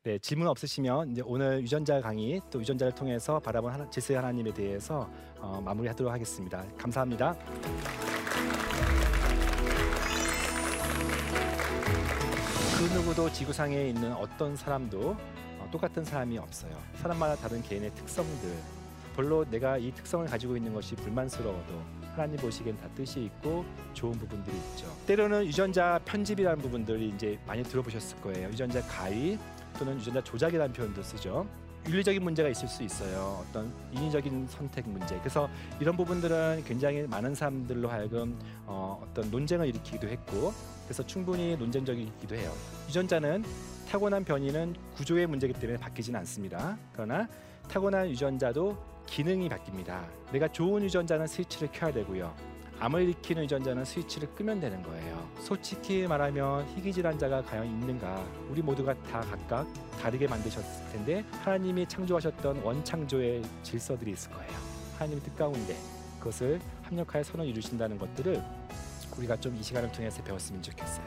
네, 0.03 0.19
질문 0.19 0.49
없으시면 0.49 1.11
이제 1.11 1.23
오늘 1.27 1.61
유전자 1.61 2.01
강의 2.01 2.41
또 2.51 2.59
유전자를 2.61 2.95
통해서 2.95 3.39
바라본 3.39 3.71
하나, 3.71 3.91
질서의 3.91 4.17
하나님에 4.17 4.55
대해서 4.55 5.11
어, 5.37 5.61
마무리하도록 5.61 6.11
하겠습니다. 6.11 6.67
감사합니다. 6.79 7.37
그 12.79 12.85
누구도 12.95 13.31
지구상에 13.31 13.89
있는 13.89 14.15
어떤 14.15 14.57
사람도 14.57 15.11
어, 15.59 15.69
똑같은 15.71 16.03
사람이 16.03 16.39
없어요. 16.39 16.83
사람마다 16.95 17.37
다른 17.37 17.61
개인의 17.61 17.95
특성들. 17.95 18.80
별로 19.21 19.45
내가 19.51 19.77
이 19.77 19.93
특성을 19.93 20.27
가지고 20.27 20.57
있는 20.57 20.73
것이 20.73 20.97
불만스러워도 20.97 21.75
하나님 22.15 22.39
보시기엔 22.39 22.79
다 22.79 22.89
뜻이 22.95 23.25
있고 23.25 23.67
좋은 23.93 24.13
부분들이 24.13 24.57
있죠. 24.57 24.87
때로는 25.07 25.45
유전자 25.45 26.01
편집이라는 26.07 26.63
부분들이 26.63 27.11
이제 27.11 27.39
많이 27.47 27.63
들어보셨을 27.63 28.19
거예요. 28.23 28.49
유전자 28.49 28.81
가위 28.81 29.39
또는 29.79 29.99
유전자 29.99 30.25
조작이라는 30.25 30.73
표현도 30.73 31.03
쓰죠. 31.03 31.47
윤리적인 31.87 32.23
문제가 32.23 32.49
있을 32.49 32.67
수 32.67 32.83
있어요. 32.83 33.45
어떤 33.47 33.71
인위적인 33.93 34.49
선택 34.49 34.89
문제. 34.89 35.19
그래서 35.19 35.51
이런 35.81 35.97
부분들은 35.99 36.65
굉장히 36.67 37.03
많은 37.03 37.35
사람들로 37.35 37.89
하여금 37.89 38.39
어, 38.67 39.03
어떤 39.03 39.31
논쟁을 39.31 39.67
일으키기도 39.67 40.09
했고, 40.09 40.53
그래서 40.85 41.05
충분히 41.07 41.57
논쟁적이기도 41.57 42.37
해요. 42.37 42.53
유전자는 42.89 43.45
타고난 43.89 44.25
변이는 44.25 44.75
구조의 44.95 45.27
문제이기 45.27 45.59
때문에 45.59 45.79
바뀌지는 45.79 46.19
않습니다. 46.21 46.79
그러나 46.93 47.29
타고난 47.69 48.09
유전자도 48.11 48.77
기능이 49.07 49.49
바뀝니다. 49.49 50.05
내가 50.33 50.49
좋은 50.49 50.83
유전자는 50.83 51.27
스위치를 51.27 51.69
켜야 51.73 51.93
되고요. 51.93 52.35
암을 52.79 53.03
일으키는 53.03 53.45
유전자는 53.45 53.85
스위치를 53.85 54.35
끄면 54.35 54.59
되는 54.61 54.83
거예요. 54.83 55.29
솔직히 55.41 56.07
말하면 56.07 56.67
희귀 56.69 56.93
질환자가 56.95 57.43
과연 57.43 57.67
있는가? 57.67 58.25
우리 58.49 58.63
모두가 58.63 58.95
다 59.03 59.21
각각 59.21 59.67
다르게 60.01 60.27
만드셨을 60.27 60.91
텐데 60.93 61.23
하나님이 61.43 61.87
창조하셨던 61.87 62.63
원창조의 62.63 63.43
질서들이 63.63 64.13
있을 64.13 64.31
거예요. 64.31 64.53
하나님의 64.95 65.23
뜻 65.25 65.37
가운데 65.37 65.77
그것을 66.19 66.59
합력하여 66.85 67.23
선을 67.23 67.47
이루신다는 67.47 67.99
것들을 67.99 68.43
우리가 69.19 69.37
좀 69.37 69.55
이 69.57 69.63
시간을 69.63 69.93
통해서 69.93 70.23
배웠으면 70.23 70.63
좋겠어요. 70.63 71.07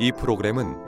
이 0.00 0.12
프로그램은 0.12 0.87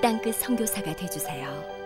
땅끝 0.00 0.36
선교사가 0.36 0.94
되주세요. 0.94 1.77